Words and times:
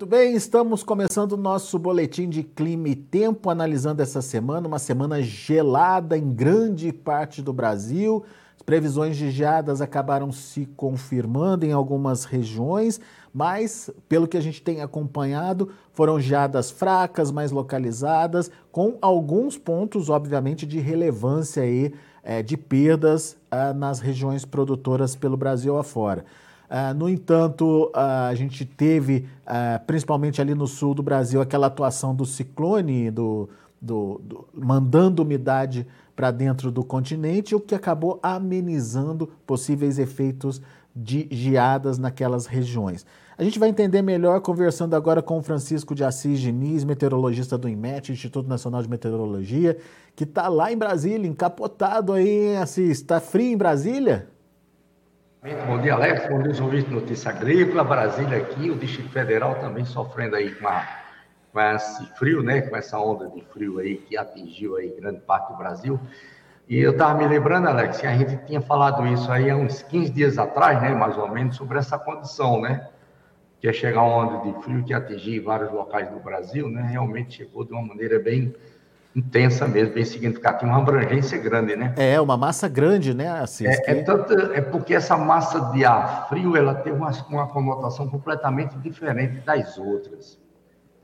Muito 0.00 0.08
bem, 0.08 0.34
estamos 0.34 0.82
começando 0.82 1.32
o 1.32 1.36
nosso 1.36 1.78
boletim 1.78 2.26
de 2.26 2.42
clima 2.42 2.88
e 2.88 2.96
tempo, 2.96 3.50
analisando 3.50 4.00
essa 4.00 4.22
semana, 4.22 4.66
uma 4.66 4.78
semana 4.78 5.20
gelada 5.20 6.16
em 6.16 6.32
grande 6.32 6.90
parte 6.90 7.42
do 7.42 7.52
Brasil. 7.52 8.24
As 8.56 8.62
previsões 8.62 9.14
de 9.14 9.30
geadas 9.30 9.82
acabaram 9.82 10.32
se 10.32 10.64
confirmando 10.74 11.66
em 11.66 11.72
algumas 11.72 12.24
regiões, 12.24 12.98
mas, 13.30 13.90
pelo 14.08 14.26
que 14.26 14.38
a 14.38 14.40
gente 14.40 14.62
tem 14.62 14.80
acompanhado, 14.80 15.68
foram 15.92 16.18
geadas 16.18 16.70
fracas, 16.70 17.30
mais 17.30 17.50
localizadas, 17.50 18.50
com 18.72 18.96
alguns 19.02 19.58
pontos, 19.58 20.08
obviamente, 20.08 20.64
de 20.66 20.78
relevância 20.78 21.62
aí, 21.62 21.92
é, 22.22 22.42
de 22.42 22.56
perdas 22.56 23.36
ah, 23.50 23.74
nas 23.74 24.00
regiões 24.00 24.46
produtoras 24.46 25.14
pelo 25.14 25.36
Brasil 25.36 25.76
afora. 25.76 26.24
Uh, 26.70 26.94
no 26.94 27.08
entanto, 27.08 27.90
uh, 27.92 28.28
a 28.28 28.34
gente 28.36 28.64
teve, 28.64 29.26
uh, 29.44 29.84
principalmente 29.86 30.40
ali 30.40 30.54
no 30.54 30.68
sul 30.68 30.94
do 30.94 31.02
Brasil, 31.02 31.40
aquela 31.40 31.66
atuação 31.66 32.14
do 32.14 32.24
ciclone, 32.24 33.10
do, 33.10 33.48
do, 33.82 34.20
do 34.22 34.48
mandando 34.54 35.22
umidade 35.22 35.84
para 36.14 36.30
dentro 36.30 36.70
do 36.70 36.84
continente, 36.84 37.56
o 37.56 37.60
que 37.60 37.74
acabou 37.74 38.20
amenizando 38.22 39.28
possíveis 39.44 39.98
efeitos 39.98 40.62
de 40.94 41.26
geadas 41.30 41.98
naquelas 41.98 42.46
regiões. 42.46 43.04
A 43.36 43.42
gente 43.42 43.58
vai 43.58 43.68
entender 43.68 44.02
melhor 44.02 44.40
conversando 44.40 44.94
agora 44.94 45.22
com 45.22 45.38
o 45.38 45.42
Francisco 45.42 45.94
de 45.94 46.04
Assis 46.04 46.38
Diniz, 46.38 46.84
meteorologista 46.84 47.56
do 47.56 47.68
INMET, 47.68 48.12
Instituto 48.12 48.48
Nacional 48.48 48.82
de 48.82 48.88
Meteorologia, 48.88 49.76
que 50.14 50.24
está 50.24 50.46
lá 50.46 50.70
em 50.70 50.76
Brasília, 50.76 51.26
encapotado 51.26 52.12
aí, 52.12 52.54
Assis. 52.56 52.98
Está 52.98 53.18
frio 53.18 53.52
em 53.52 53.56
Brasília? 53.56 54.28
Bom 55.42 55.80
dia, 55.80 55.94
Alex. 55.94 56.28
Bom 56.28 56.42
dia, 56.42 56.62
ouvintes 56.62 56.86
de 56.86 56.94
Notícia 56.94 57.30
Agrícola. 57.30 57.82
Brasília 57.82 58.36
aqui, 58.36 58.70
o 58.70 58.76
Distrito 58.76 59.08
Federal 59.08 59.54
também 59.54 59.86
sofrendo 59.86 60.36
aí 60.36 60.54
com, 60.54 60.68
a, 60.68 60.86
com 61.50 61.58
esse 61.58 62.04
frio, 62.18 62.42
né? 62.42 62.60
Com 62.60 62.76
essa 62.76 62.98
onda 62.98 63.26
de 63.26 63.40
frio 63.46 63.78
aí 63.78 63.96
que 63.96 64.18
atingiu 64.18 64.76
aí 64.76 64.94
grande 65.00 65.20
parte 65.20 65.50
do 65.50 65.56
Brasil. 65.56 65.98
E 66.68 66.78
eu 66.78 66.90
estava 66.90 67.18
me 67.18 67.26
lembrando, 67.26 67.68
Alex, 67.68 68.02
que 68.02 68.06
a 68.06 68.14
gente 68.14 68.36
tinha 68.44 68.60
falado 68.60 69.06
isso 69.06 69.32
aí 69.32 69.48
há 69.48 69.56
uns 69.56 69.80
15 69.80 70.10
dias 70.12 70.36
atrás, 70.36 70.82
né? 70.82 70.90
Mais 70.94 71.16
ou 71.16 71.26
menos, 71.26 71.56
sobre 71.56 71.78
essa 71.78 71.98
condição, 71.98 72.60
né? 72.60 72.86
Que 73.62 73.66
ia 73.66 73.72
chegar 73.72 74.02
uma 74.02 74.16
onda 74.16 74.52
de 74.52 74.62
frio 74.62 74.84
que 74.84 74.92
atingir 74.92 75.40
vários 75.40 75.72
locais 75.72 76.10
do 76.10 76.20
Brasil, 76.20 76.68
né? 76.68 76.82
Realmente 76.82 77.38
chegou 77.38 77.64
de 77.64 77.72
uma 77.72 77.80
maneira 77.82 78.18
bem 78.18 78.54
intensa 79.14 79.66
mesmo, 79.66 79.94
bem 79.94 80.04
significativa, 80.04 80.70
uma 80.70 80.78
abrangência 80.78 81.36
grande, 81.38 81.74
né? 81.74 81.94
É, 81.96 82.20
uma 82.20 82.36
massa 82.36 82.68
grande, 82.68 83.12
né, 83.12 83.28
Assis? 83.28 83.66
É, 83.66 83.92
é, 83.92 84.02
tanto, 84.02 84.32
é 84.52 84.60
porque 84.60 84.94
essa 84.94 85.16
massa 85.16 85.72
de 85.72 85.84
ar 85.84 86.28
frio, 86.28 86.56
ela 86.56 86.74
tem 86.74 86.92
uma, 86.92 87.10
uma 87.28 87.48
conotação 87.48 88.08
completamente 88.08 88.76
diferente 88.78 89.40
das 89.40 89.76
outras. 89.78 90.38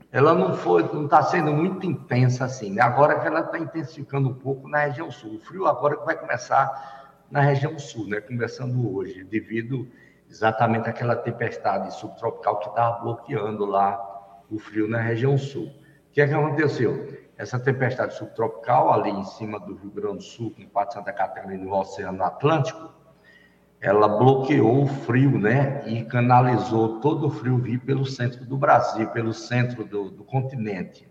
Ela 0.09 0.33
não 0.33 0.53
foi, 0.53 0.83
não 0.83 1.05
está 1.05 1.21
sendo 1.21 1.51
muito 1.51 1.85
intensa 1.85 2.45
assim, 2.45 2.71
né? 2.71 2.81
Agora 2.81 3.19
que 3.19 3.27
ela 3.27 3.41
está 3.41 3.59
intensificando 3.59 4.29
um 4.29 4.33
pouco 4.33 4.69
na 4.69 4.85
região 4.85 5.11
sul. 5.11 5.35
O 5.35 5.39
frio 5.39 5.67
agora 5.67 5.97
que 5.97 6.05
vai 6.05 6.17
começar 6.17 7.17
na 7.29 7.41
região 7.41 7.77
sul, 7.77 8.07
né? 8.07 8.21
Começando 8.21 8.95
hoje, 8.95 9.25
devido 9.25 9.85
exatamente 10.29 10.89
àquela 10.89 11.15
tempestade 11.15 11.93
subtropical 11.93 12.59
que 12.59 12.69
estava 12.69 12.99
bloqueando 12.99 13.65
lá 13.65 14.01
o 14.49 14.57
frio 14.57 14.87
na 14.87 15.01
região 15.01 15.37
sul. 15.37 15.65
O 15.65 16.11
que 16.13 16.21
é 16.21 16.27
que 16.27 16.33
aconteceu? 16.33 17.26
Essa 17.37 17.59
tempestade 17.59 18.15
subtropical 18.15 18.91
ali 18.91 19.11
em 19.11 19.23
cima 19.23 19.59
do 19.59 19.75
Rio 19.75 19.91
Grande 19.91 20.17
do 20.17 20.23
Sul, 20.23 20.53
parte 20.73 20.89
de 20.89 20.93
Santa 20.95 21.13
Catarina 21.13 21.53
e 21.53 21.57
no 21.57 21.71
Oceano 21.73 22.23
Atlântico, 22.23 22.91
ela 23.79 24.07
bloqueou 24.07 24.83
o 24.83 24.87
frio, 24.87 25.37
né? 25.37 25.87
E 25.87 26.03
canalizou 26.03 26.99
todo 26.99 27.27
o 27.27 27.29
frio 27.29 27.59
vir 27.59 27.79
pelo 27.81 28.05
centro 28.05 28.43
do 28.43 28.57
Brasil, 28.57 29.07
pelo 29.09 29.33
centro 29.33 29.85
do, 29.85 30.09
do 30.09 30.23
continente. 30.23 31.07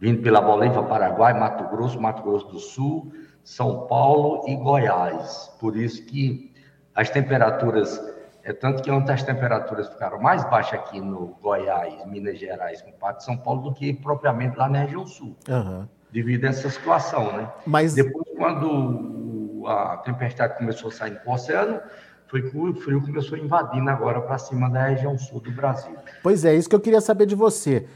Vindo 0.00 0.22
pela 0.22 0.40
Bolívia, 0.40 0.82
Paraguai, 0.82 1.38
Mato 1.38 1.68
Grosso, 1.70 2.00
Mato 2.00 2.22
Grosso 2.22 2.48
do 2.48 2.58
Sul, 2.58 3.12
São 3.44 3.86
Paulo 3.86 4.42
e 4.48 4.56
Goiás. 4.56 5.56
Por 5.60 5.76
isso 5.76 6.04
que 6.04 6.52
as 6.94 7.08
temperaturas 7.10 8.00
é 8.46 8.52
tanto 8.52 8.80
que 8.80 8.90
ontem 8.92 9.12
as 9.12 9.24
temperaturas 9.24 9.88
ficaram 9.88 10.20
mais 10.20 10.48
baixas 10.48 10.74
aqui 10.74 11.00
no 11.00 11.36
Goiás, 11.42 11.92
Minas 12.06 12.38
Gerais, 12.38 12.80
com 12.80 12.92
parte 12.92 13.18
de 13.18 13.24
São 13.24 13.36
Paulo, 13.36 13.62
do 13.62 13.74
que 13.74 13.92
propriamente 13.92 14.56
lá 14.56 14.68
na 14.68 14.82
região 14.82 15.04
sul. 15.04 15.36
Uhum. 15.48 15.84
Devido 16.12 16.44
a 16.44 16.50
essa 16.50 16.70
situação, 16.70 17.36
né? 17.36 17.50
Mas... 17.66 17.94
Depois, 17.94 18.24
quando 18.36 19.64
a 19.66 19.96
tempestade 19.96 20.56
começou 20.56 20.90
a 20.90 20.92
sair 20.92 21.16
para 21.16 21.28
o 21.28 21.34
oceano, 21.34 21.80
foi 22.28 22.48
que 22.48 22.56
o 22.56 22.72
frio 22.76 23.02
começou 23.02 23.36
invadindo 23.36 23.90
agora 23.90 24.20
para 24.20 24.38
cima 24.38 24.70
da 24.70 24.84
região 24.84 25.18
sul 25.18 25.40
do 25.40 25.50
Brasil. 25.50 25.96
Pois 26.22 26.44
é, 26.44 26.54
isso 26.54 26.68
que 26.68 26.76
eu 26.76 26.80
queria 26.80 27.00
saber 27.00 27.26
de 27.26 27.34
você. 27.34 27.88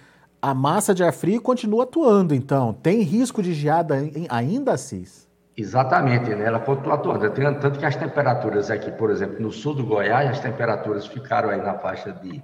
A 0.42 0.52
massa 0.52 0.92
de 0.92 1.04
ar 1.04 1.12
frio 1.12 1.40
continua 1.40 1.84
atuando, 1.84 2.34
então. 2.34 2.72
Tem 2.72 3.02
risco 3.02 3.40
de 3.40 3.54
geada 3.54 3.94
ainda, 4.28 4.76
Cis? 4.76 5.29
Exatamente, 5.60 6.34
né? 6.34 6.46
ela 6.46 6.58
continua 6.58 6.94
atuando. 6.94 7.30
Tanto 7.30 7.78
que 7.78 7.84
as 7.84 7.94
temperaturas 7.94 8.70
aqui, 8.70 8.90
por 8.90 9.10
exemplo, 9.10 9.42
no 9.42 9.52
sul 9.52 9.74
do 9.74 9.84
Goiás, 9.84 10.30
as 10.30 10.40
temperaturas 10.40 11.06
ficaram 11.06 11.50
aí 11.50 11.60
na 11.60 11.74
faixa 11.74 12.12
de, 12.12 12.42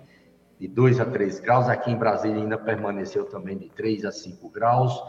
de 0.60 0.68
2 0.68 1.00
a 1.00 1.06
3 1.06 1.40
graus. 1.40 1.66
Aqui 1.66 1.90
em 1.90 1.96
Brasília 1.96 2.36
ainda 2.36 2.58
permaneceu 2.58 3.24
também 3.24 3.56
de 3.56 3.70
3 3.70 4.04
a 4.04 4.12
5 4.12 4.50
graus. 4.50 5.02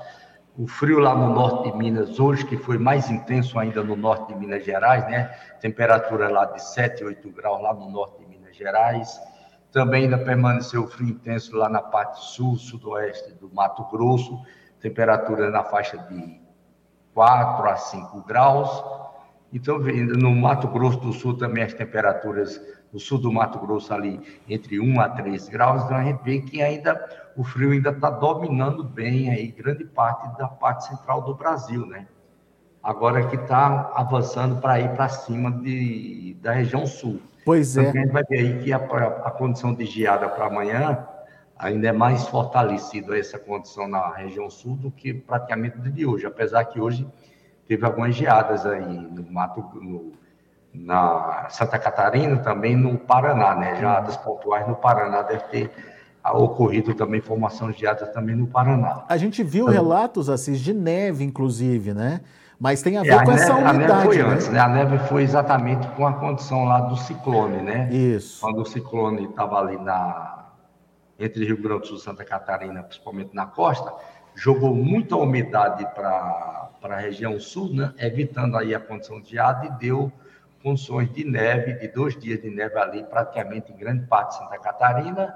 O 0.57 0.66
frio 0.66 1.00
lá 1.00 1.13
no 1.13 1.34
norte 1.34 1.69
de 1.69 1.78
Minas 1.78 2.18
hoje, 2.18 2.45
que 2.45 2.56
foi 2.56 2.78
mais 2.78 3.09
intenso 3.09 3.59
ainda 3.59 3.84
no 3.84 3.97
norte 3.97 4.34
de 4.34 4.39
Minas 4.39 4.63
Gerais, 4.63 5.06
né? 5.07 5.29
Temperatura 5.59 6.29
lá 6.29 6.45
de 6.45 6.63
7, 6.63 7.03
8 7.03 7.29
graus 7.31 7.62
lá 7.62 7.74
no 7.74 7.91
norte 7.91 8.19
de 8.19 8.25
Minas 8.25 8.56
Gerais. 8.56 9.19
Também 9.69 10.06
ainda 10.06 10.18
permaneceu 10.18 10.88
frio 10.88 11.09
intenso 11.09 11.57
lá 11.57 11.68
na 11.68 11.81
parte 11.81 12.24
sul, 12.24 12.56
sudoeste 12.56 13.34
do 13.34 13.53
Mato 13.53 13.84
Grosso. 13.91 14.41
Temperatura 14.79 15.51
na 15.51 15.66
faixa 15.66 15.97
de 15.97 16.47
4 17.18 17.68
a 17.68 17.76
5 17.76 18.22
graus. 18.28 18.84
Então, 19.52 19.80
no 19.80 20.36
Mato 20.36 20.68
Grosso 20.68 21.00
do 21.00 21.12
Sul 21.12 21.36
também 21.36 21.64
as 21.64 21.74
temperaturas, 21.74 22.62
no 22.94 23.00
sul 23.00 23.18
do 23.18 23.34
Mato 23.34 23.58
Grosso 23.58 23.92
ali, 23.92 24.22
entre 24.48 24.80
1 24.80 25.02
a 25.02 25.10
3 25.10 25.50
graus, 25.50 25.84
então 25.84 25.98
a 25.98 26.04
gente 26.04 26.22
vê 26.24 26.40
que 26.42 26.62
ainda 26.62 27.10
o 27.36 27.44
frio 27.44 27.72
ainda 27.72 27.90
está 27.90 28.12
dominando 28.12 28.84
bem 28.84 29.32
aí 29.32 29.48
grande 29.48 29.84
parte 29.84 30.38
da 30.38 30.48
parte 30.48 30.86
central 30.86 31.24
do 31.24 31.34
Brasil, 31.34 31.88
né? 31.88 32.06
Agora 32.84 33.26
que 33.26 33.36
está 33.36 33.92
avançando 33.96 34.62
para 34.62 34.80
ir 34.80 34.90
para 34.90 35.10
cima 35.10 35.52
de, 35.52 36.38
da 36.40 36.52
região 36.52 36.86
sul. 36.86 37.20
Pois 37.44 37.76
é. 37.78 37.82
Então, 37.82 38.00
a 38.00 38.04
gente 38.04 38.14
vai 38.14 38.24
ver 38.30 38.38
aí 38.38 38.64
que 38.64 38.72
a, 38.72 38.78
a 38.78 39.32
condição 39.32 39.74
de 39.74 39.86
geada 39.86 40.30
para 40.30 40.46
amanhã 40.46 41.04
ainda 41.59 41.88
é 41.88 41.91
mais 41.91 42.28
fortalecido 42.28 43.16
essa 43.16 43.40
condição 43.40 43.88
na 43.88 44.13
região 44.13 44.50
sul 44.50 44.75
do 44.75 44.91
que 44.91 45.13
praticamente 45.13 45.78
de 45.78 46.06
hoje, 46.06 46.25
apesar 46.25 46.63
que 46.66 46.79
hoje 46.79 47.07
teve 47.68 47.85
algumas 47.85 48.16
geadas 48.16 48.66
aí 48.66 48.85
no 48.85 49.31
Mato, 49.31 49.62
no, 49.75 50.12
na 50.73 51.47
Santa 51.50 51.79
Catarina, 51.79 52.38
também 52.38 52.75
no 52.75 52.97
Paraná, 52.97 53.56
né? 53.56 53.75
Geadas 53.75 54.18
pontuais 54.18 54.68
no 54.68 54.75
Paraná 54.75 55.22
deve 55.23 55.44
ter 55.45 55.72
ocorrido 56.34 56.94
também 56.94 57.22
formação 57.22 57.72
de 57.72 57.79
geadas 57.79 58.09
também 58.09 58.35
no 58.35 58.47
Paraná. 58.47 59.03
A 59.07 59.18
gente 59.18 59.44
viu 59.44 59.69
então, 59.69 59.74
relatos 59.74 60.29
assim 60.29 60.53
de 60.53 60.74
neve, 60.74 61.24
inclusive, 61.24 61.94
né? 61.94 62.22
Mas 62.59 62.81
tem 62.81 62.97
a 62.97 63.03
ver 63.03 63.13
é, 63.13 63.24
com 63.24 63.31
a 63.31 63.34
essa 63.35 63.53
umidade. 63.53 63.84
A 63.84 63.95
neve 63.95 64.03
foi 64.03 64.18
né? 64.18 64.24
antes, 64.24 64.50
né? 64.50 64.59
A 64.59 64.68
neve 64.68 64.97
foi 65.07 65.24
exatamente 65.24 65.88
com 65.89 66.07
a 66.07 66.13
condição 66.13 66.66
lá 66.66 66.81
do 66.81 66.97
ciclone, 66.97 67.62
né? 67.62 67.89
Isso. 67.91 68.41
Quando 68.41 68.62
o 68.62 68.66
ciclone 68.66 69.25
estava 69.25 69.59
ali 69.59 69.78
na 69.78 70.47
entre 71.20 71.46
Rio 71.46 71.62
Grande 71.62 71.82
do 71.82 71.88
Sul 71.88 71.98
e 71.98 72.02
Santa 72.02 72.24
Catarina, 72.24 72.84
principalmente 72.84 73.34
na 73.34 73.46
costa, 73.46 73.94
jogou 74.36 74.74
muita 74.76 75.16
umidade 75.16 75.84
para 75.96 76.72
a 76.82 76.96
região 76.98 77.40
sul, 77.40 77.74
né? 77.74 77.94
evitando 77.98 78.56
aí 78.56 78.75
a 78.75 78.80
condição 78.80 79.19
de 79.19 79.31
geada 79.31 79.66
e 79.66 79.72
deu 79.80 80.12
condições 80.62 81.12
de 81.12 81.24
neve, 81.24 81.74
de 81.74 81.88
dois 81.88 82.18
dias 82.18 82.42
de 82.42 82.50
neve 82.50 82.78
ali, 82.78 83.04
praticamente 83.04 83.72
em 83.72 83.78
grande 83.78 84.06
parte 84.06 84.31
de 84.31 84.44
Santa 84.44 84.60
Catarina, 84.60 85.36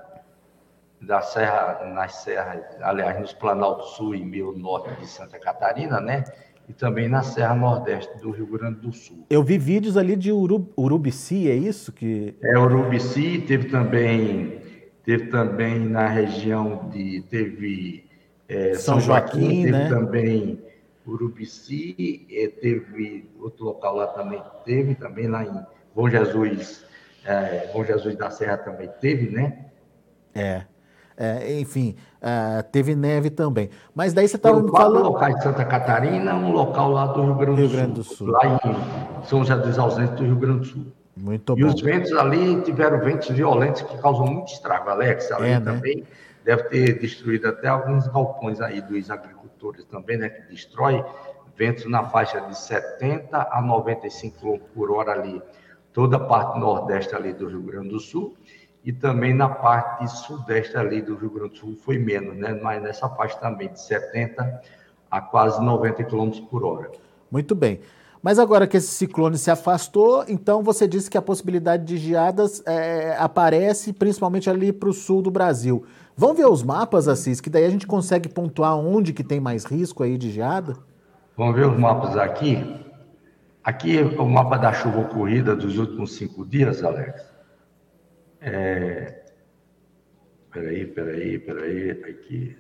da 1.02 1.22
serra, 1.22 1.86
nas 1.86 2.16
serras, 2.18 2.64
aliás, 2.82 3.20
nos 3.20 3.34
Planalto 3.34 3.86
Sul 3.86 4.14
e 4.14 4.24
meio 4.24 4.52
norte 4.52 4.94
de 5.00 5.08
Santa 5.08 5.40
Catarina, 5.40 6.00
né? 6.00 6.24
E 6.70 6.74
também 6.74 7.10
na 7.10 7.24
Serra 7.24 7.56
Nordeste 7.56 8.20
do 8.20 8.30
Rio 8.30 8.46
Grande 8.46 8.80
do 8.82 8.94
Sul. 8.94 9.26
Eu 9.30 9.44
vi 9.44 9.58
vídeos 9.58 9.98
ali 9.98 10.16
de 10.16 10.32
Uru, 10.32 10.72
Urubici, 10.78 11.50
é 11.50 11.56
isso 11.56 11.92
que? 11.92 12.36
É, 12.42 12.58
Urubici, 12.58 13.44
teve 13.48 13.68
também 13.68 14.61
teve 15.12 15.28
também 15.28 15.80
na 15.80 16.08
região 16.08 16.90
de. 16.90 17.22
Teve 17.30 18.06
é, 18.48 18.74
São, 18.76 18.96
São, 18.96 19.02
Joaquim, 19.02 19.40
Joaquim 19.40 19.64
teve 19.64 19.72
né? 19.72 19.90
também 19.90 20.62
Urubici, 21.06 22.26
é, 22.32 22.48
teve 22.48 23.30
outro 23.40 23.66
local 23.66 23.96
lá 23.98 24.08
também, 24.08 24.42
teve 24.64 24.96
também 24.96 25.28
lá 25.28 25.44
em 25.44 25.66
Bom 25.94 26.10
Jesus, 26.10 26.86
é, 27.26 27.70
Bom 27.74 27.84
Jesus 27.84 28.16
da 28.16 28.30
Serra 28.30 28.58
também 28.58 28.90
teve, 29.02 29.30
né? 29.30 29.66
É. 30.34 30.64
É, 31.18 31.60
enfim, 31.60 31.96
teve 32.72 32.96
neve 32.96 33.30
também. 33.30 33.70
Mas 33.94 34.12
daí 34.12 34.28
você 34.28 34.38
estava 34.38 34.66
falando. 34.70 35.06
Um 35.06 35.10
local 35.10 35.34
de 35.36 35.44
Santa 35.44 35.66
Catarina, 35.66 36.34
um 36.34 36.52
local 36.52 36.90
lá 36.90 37.06
do 37.08 37.22
Rio 37.22 37.36
Grande 37.36 37.62
do, 37.62 37.68
Rio 37.68 37.70
Grande 37.70 37.94
do 37.94 38.04
Sul, 38.04 38.16
Sul. 38.16 38.28
Lá 38.28 38.42
em 38.48 39.26
São 39.26 39.44
José 39.44 39.56
dos 39.58 39.78
Ausentes 39.78 40.16
do 40.16 40.24
Rio 40.24 40.38
Grande 40.38 40.60
do 40.60 40.66
Sul. 40.66 40.86
Muito 41.22 41.58
e 41.58 41.64
bom. 41.64 41.70
os 41.70 41.80
ventos 41.82 42.12
ali 42.14 42.60
tiveram 42.62 43.00
ventos 43.00 43.30
violentos 43.30 43.84
que 43.84 43.98
causam 44.00 44.26
muito 44.26 44.52
estrago, 44.52 44.90
Alex. 44.90 45.32
Ali 45.32 45.50
é, 45.50 45.60
né? 45.60 45.72
também 45.72 46.04
deve 46.44 46.64
ter 46.64 47.00
destruído 47.00 47.48
até 47.48 47.68
alguns 47.68 48.08
galpões 48.08 48.60
aí 48.60 48.82
dos 48.82 49.12
agricultores 49.12 49.86
também, 49.86 50.18
né? 50.18 50.30
Que 50.30 50.42
destrói 50.50 51.06
ventos 51.56 51.86
na 51.86 52.04
faixa 52.10 52.42
de 52.42 52.58
70 52.58 53.50
a 53.52 53.62
95 53.62 54.40
km 54.40 54.66
por 54.74 54.92
hora 54.92 55.12
ali, 55.12 55.40
toda 55.94 56.18
a 56.18 56.20
parte 56.20 56.60
nordeste 56.60 57.16
ali 57.16 57.34
do 57.34 57.48
Rio 57.48 57.62
Grande 57.62 57.90
do 57.90 58.00
Sul 58.00 58.36
e 58.84 58.92
também 58.92 59.32
na 59.32 59.48
parte 59.48 60.08
sudeste 60.08 60.76
ali 60.76 61.04
do 61.04 61.16
Rio 61.16 61.30
Grande 61.30 61.52
do 61.52 61.58
Sul 61.58 61.76
foi 61.76 62.00
menos, 62.00 62.36
né? 62.36 62.60
Mas 62.64 62.82
nessa 62.82 63.08
faixa 63.10 63.38
também 63.38 63.72
de 63.72 63.80
70 63.80 64.62
a 65.12 65.22
quase 65.22 65.64
90 65.64 66.04
km 66.06 66.32
por 66.50 66.66
hora. 66.66 66.90
Muito 67.30 67.54
bem. 67.54 67.80
Mas 68.22 68.38
agora 68.38 68.68
que 68.68 68.78
esse 68.78 68.88
ciclone 68.88 69.38
se 69.38 69.50
afastou, 69.50 70.24
então 70.28 70.62
você 70.62 70.88
disse 70.88 71.10
que 71.10 71.18
a 71.18 71.22
possibilidade 71.22 71.86
de 71.86 71.98
geadas 71.98 72.62
é, 72.68 73.16
aparece 73.18 73.92
principalmente 73.92 74.50
ali 74.50 74.72
para 74.72 74.90
o 74.90 74.94
sul 74.94 75.22
do 75.24 75.32
Brasil. 75.32 75.84
Vamos 76.16 76.38
ver 76.38 76.46
os 76.46 76.62
mapas, 76.62 77.08
Assis, 77.08 77.42
que 77.42 77.50
daí 77.50 77.66
a 77.66 77.70
gente 77.70 77.88
consegue 77.88 78.30
pontuar 78.30 78.78
onde 78.78 79.12
que 79.12 79.24
tem 79.24 79.40
mais 79.40 79.66
risco 79.66 80.04
aí 80.04 80.18
de 80.18 80.30
geada? 80.30 80.78
Vamos 81.36 81.56
ver 81.56 81.66
os 81.66 81.80
mapas 81.80 82.16
aqui. 82.16 82.64
Aqui 83.64 83.98
é 83.98 84.04
o 84.04 84.28
mapa 84.28 84.58
da 84.58 84.72
chuva 84.72 85.00
ocorrida 85.00 85.56
dos 85.56 85.78
últimos 85.78 86.14
cinco 86.14 86.46
dias, 86.46 86.84
Alex. 86.84 87.24
É... 88.40 89.24
Peraí, 90.52 90.86
peraí, 90.86 91.40
peraí, 91.40 91.92
aqui. 91.92 92.58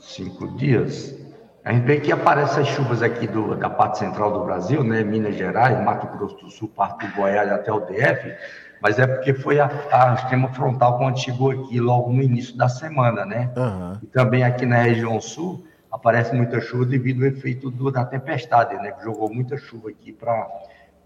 Cinco 0.00 0.48
dias. 0.56 1.14
A 1.62 1.72
gente 1.72 1.84
vê 1.84 2.00
que 2.00 2.10
aparecem 2.10 2.62
as 2.62 2.68
chuvas 2.68 3.02
aqui 3.02 3.26
do, 3.26 3.54
da 3.54 3.68
parte 3.68 3.98
central 3.98 4.32
do 4.32 4.44
Brasil, 4.44 4.82
né? 4.82 5.04
Minas 5.04 5.36
Gerais, 5.36 5.78
Mato 5.84 6.06
Grosso 6.16 6.36
do 6.36 6.50
Sul, 6.50 6.68
parte 6.68 7.06
do 7.06 7.14
Goiás 7.14 7.50
até 7.52 7.70
o 7.70 7.80
DF, 7.80 8.34
mas 8.80 8.98
é 8.98 9.06
porque 9.06 9.34
foi 9.34 9.60
a, 9.60 9.66
a 9.92 10.16
sistema 10.16 10.48
frontal 10.54 10.96
quando 10.96 11.18
chegou 11.18 11.50
aqui 11.50 11.78
logo 11.78 12.10
no 12.12 12.22
início 12.22 12.56
da 12.56 12.68
semana, 12.68 13.26
né? 13.26 13.52
Uhum. 13.56 13.92
E 14.02 14.06
também 14.06 14.42
aqui 14.42 14.64
na 14.64 14.78
região 14.78 15.20
sul 15.20 15.62
aparece 15.92 16.34
muita 16.34 16.60
chuva 16.62 16.86
devido 16.86 17.22
ao 17.22 17.28
efeito 17.28 17.70
do, 17.70 17.90
da 17.90 18.06
tempestade, 18.06 18.74
né? 18.76 18.92
Que 18.92 19.04
jogou 19.04 19.32
muita 19.32 19.58
chuva 19.58 19.90
aqui 19.90 20.12
para 20.12 20.48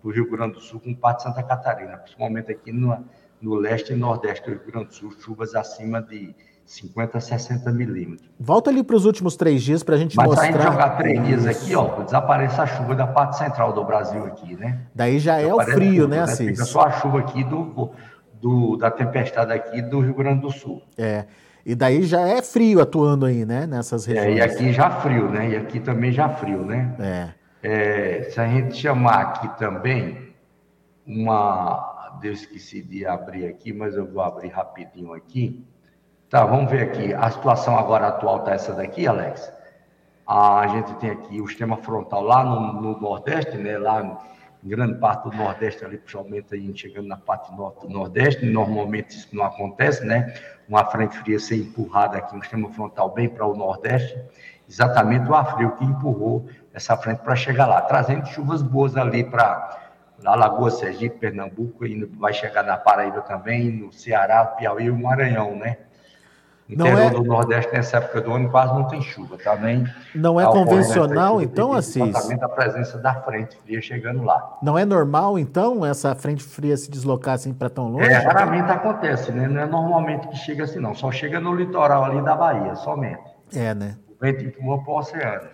o 0.04 0.10
Rio 0.10 0.30
Grande 0.30 0.54
do 0.54 0.60
Sul 0.60 0.78
com 0.78 0.94
parte 0.94 1.18
de 1.18 1.22
Santa 1.24 1.42
Catarina, 1.42 1.96
principalmente 1.96 2.52
aqui 2.52 2.70
no, 2.70 3.04
no 3.40 3.56
leste 3.56 3.92
e 3.92 3.96
nordeste 3.96 4.44
do 4.44 4.52
Rio 4.52 4.66
Grande 4.70 4.86
do 4.88 4.94
Sul, 4.94 5.10
chuvas 5.18 5.56
acima 5.56 6.00
de 6.00 6.32
50 6.64 7.18
a 7.18 7.20
60 7.20 7.70
milímetros. 7.72 8.28
Volta 8.40 8.70
ali 8.70 8.82
para 8.82 8.96
os 8.96 9.04
últimos 9.04 9.36
três 9.36 9.62
dias 9.62 9.82
para 9.82 9.96
a 9.96 9.98
gente 9.98 10.16
Mas 10.16 10.26
mostrar. 10.26 10.46
Mas 10.46 10.54
se 10.54 10.58
a 10.58 10.62
gente 10.62 10.72
jogar 10.72 10.96
três 10.96 11.24
dias 11.24 11.46
aqui, 11.46 11.74
ó, 11.76 12.02
desaparece 12.02 12.60
a 12.60 12.66
chuva 12.66 12.94
da 12.94 13.06
parte 13.06 13.36
central 13.36 13.72
do 13.72 13.84
Brasil 13.84 14.24
aqui, 14.24 14.56
né? 14.56 14.80
Daí 14.94 15.18
já 15.18 15.38
é 15.38 15.52
o 15.52 15.60
frio, 15.60 16.08
né, 16.08 16.20
Assis? 16.20 16.50
Fica 16.50 16.64
só 16.64 16.82
a 16.82 16.92
chuva 16.92 17.20
aqui 17.20 17.44
do, 17.44 17.90
do, 18.40 18.76
da 18.76 18.90
tempestade 18.90 19.52
aqui 19.52 19.82
do 19.82 20.00
Rio 20.00 20.14
Grande 20.14 20.40
do 20.40 20.50
Sul. 20.50 20.82
É. 20.96 21.26
E 21.66 21.74
daí 21.74 22.02
já 22.02 22.20
é 22.20 22.42
frio 22.42 22.80
atuando 22.80 23.24
aí, 23.24 23.44
né? 23.44 23.66
Nessas 23.66 24.04
regiões. 24.04 24.28
É, 24.28 24.34
e 24.34 24.40
aqui 24.40 24.72
já 24.72 24.90
frio, 24.90 25.30
né? 25.30 25.50
E 25.50 25.56
aqui 25.56 25.80
também 25.80 26.12
já 26.12 26.28
frio, 26.28 26.64
né? 26.64 26.94
É. 26.98 27.28
é 27.62 28.22
se 28.30 28.40
a 28.40 28.46
gente 28.46 28.76
chamar 28.76 29.20
aqui 29.20 29.58
também 29.58 30.34
uma. 31.06 31.92
Eu 32.22 32.32
esqueci 32.32 32.80
de 32.82 33.04
abrir 33.04 33.46
aqui, 33.46 33.72
mas 33.72 33.96
eu 33.96 34.06
vou 34.06 34.22
abrir 34.22 34.48
rapidinho 34.48 35.12
aqui. 35.12 35.66
Tá, 36.30 36.44
vamos 36.44 36.70
ver 36.70 36.82
aqui. 36.82 37.14
A 37.14 37.30
situação 37.30 37.78
agora 37.78 38.08
atual 38.08 38.38
está 38.38 38.52
essa 38.52 38.72
daqui, 38.72 39.06
Alex. 39.06 39.52
A 40.26 40.66
gente 40.68 40.94
tem 40.94 41.10
aqui 41.10 41.40
o 41.40 41.46
sistema 41.46 41.76
frontal 41.76 42.22
lá 42.22 42.42
no, 42.42 42.80
no 42.80 43.00
Nordeste, 43.00 43.56
né? 43.58 43.76
Lá 43.76 44.02
em 44.64 44.68
grande 44.68 44.98
parte 44.98 45.28
do 45.28 45.36
Nordeste, 45.36 45.84
ali, 45.84 45.98
principalmente 45.98 46.54
aí, 46.54 46.74
chegando 46.74 47.06
na 47.08 47.18
parte 47.18 47.54
norte 47.54 47.86
do 47.86 47.92
Nordeste. 47.92 48.46
Normalmente 48.46 49.10
isso 49.10 49.28
não 49.36 49.44
acontece, 49.44 50.04
né? 50.04 50.34
Uma 50.66 50.84
frente 50.86 51.16
fria 51.18 51.38
ser 51.38 51.56
empurrada 51.56 52.16
aqui, 52.16 52.34
um 52.34 52.40
sistema 52.40 52.70
frontal 52.70 53.10
bem 53.10 53.28
para 53.28 53.46
o 53.46 53.54
Nordeste. 53.54 54.18
Exatamente 54.66 55.28
o 55.28 55.34
ar 55.34 55.54
frio 55.54 55.72
que 55.72 55.84
empurrou 55.84 56.46
essa 56.72 56.96
frente 56.96 57.18
para 57.18 57.36
chegar 57.36 57.66
lá, 57.66 57.82
trazendo 57.82 58.26
chuvas 58.26 58.62
boas 58.62 58.96
ali 58.96 59.22
para 59.22 59.78
Alagoa, 60.24 60.70
Sergipe, 60.70 61.18
Pernambuco, 61.18 61.84
e 61.84 62.02
vai 62.06 62.32
chegar 62.32 62.62
na 62.62 62.78
Paraíba 62.78 63.20
também, 63.20 63.70
no 63.70 63.92
Ceará, 63.92 64.46
Piauí 64.46 64.84
e 64.84 64.90
o 64.90 64.98
Maranhão, 64.98 65.54
né? 65.54 65.76
Interior 66.68 66.98
é... 67.00 67.10
do 67.10 67.24
Nordeste, 67.24 67.72
nessa 67.72 67.98
época 67.98 68.20
do 68.20 68.32
ano, 68.32 68.50
quase 68.50 68.72
não 68.72 68.84
tem 68.84 69.02
chuva, 69.02 69.36
tá 69.36 69.56
nem. 69.56 69.86
Não 70.14 70.40
é 70.40 70.44
convencional, 70.46 71.42
então, 71.42 71.72
Assis? 71.72 71.96
Exatamente 71.96 72.44
a 72.44 72.48
presença 72.48 72.98
da 72.98 73.14
frente 73.14 73.56
fria 73.64 73.80
chegando 73.82 74.22
lá. 74.22 74.58
Não 74.62 74.78
é 74.78 74.84
normal, 74.84 75.38
então, 75.38 75.84
essa 75.84 76.14
frente 76.14 76.42
fria 76.42 76.76
se 76.76 76.90
deslocar 76.90 77.34
assim 77.34 77.52
para 77.52 77.68
tão 77.68 77.88
longe? 77.88 78.08
É, 78.08 78.16
raramente 78.18 78.70
acontece, 78.70 79.32
né? 79.32 79.46
Não 79.46 79.60
é 79.60 79.66
normalmente 79.66 80.28
que 80.28 80.36
chega 80.36 80.64
assim, 80.64 80.78
não. 80.78 80.94
Só 80.94 81.10
chega 81.12 81.38
no 81.40 81.54
litoral 81.54 82.04
ali 82.04 82.22
da 82.22 82.34
Bahia, 82.34 82.74
somente. 82.76 83.22
É, 83.54 83.74
né? 83.74 83.96
O 84.08 84.14
vento 84.20 84.44
empurra 84.44 84.82
para 84.82 84.92
o 84.92 84.98
oceano. 84.98 85.48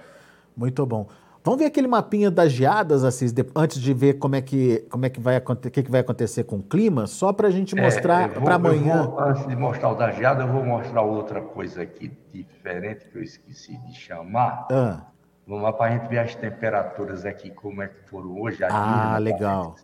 Muito 0.56 0.85
bom. 0.87 1.09
Vamos 1.43 1.59
ver 1.59 1.67
aquele 1.67 1.89
mapinha 1.89 2.31
das 2.31 2.53
geadas, 2.53 3.03
Assis, 3.03 3.33
de, 3.33 3.47
antes 3.57 3.81
de 3.81 3.95
ver 3.95 4.19
como 4.19 4.37
é 4.37 4.43
que, 4.43 4.81
como 4.91 5.07
é 5.07 5.11
que, 5.11 5.19
vai, 5.19 5.41
que, 5.41 5.83
que 5.83 5.91
vai 5.91 6.01
acontecer 6.03 6.45
com 6.45 6.57
o 6.57 6.63
clima, 6.63 7.07
só 7.07 7.33
para 7.33 7.49
a 7.49 7.51
gente 7.51 7.79
é, 7.79 7.83
mostrar 7.83 8.31
é, 8.31 8.41
para 8.41 8.57
amanhã. 8.57 9.05
Vou, 9.05 9.21
antes 9.21 9.47
de 9.47 9.57
mostrar 9.57 9.91
o 9.91 9.95
da 9.95 10.11
geada, 10.11 10.43
eu 10.43 10.49
vou 10.49 10.63
mostrar 10.63 11.01
outra 11.01 11.41
coisa 11.41 11.83
aqui 11.83 12.13
diferente 12.31 13.07
que 13.07 13.17
eu 13.17 13.23
esqueci 13.23 13.79
de 13.79 13.95
chamar. 13.95 14.69
Ah. 14.71 15.07
Vamos 15.47 15.65
lá 15.65 15.73
para 15.73 15.87
a 15.87 15.97
gente 15.97 16.09
ver 16.09 16.19
as 16.19 16.35
temperaturas 16.35 17.25
aqui, 17.25 17.51
como 17.51 17.83
é 17.83 17.89
que 17.89 18.09
foram 18.09 18.39
hoje. 18.39 18.63
Ah, 18.63 19.19
mínimas, 19.19 19.23
legal. 19.23 19.77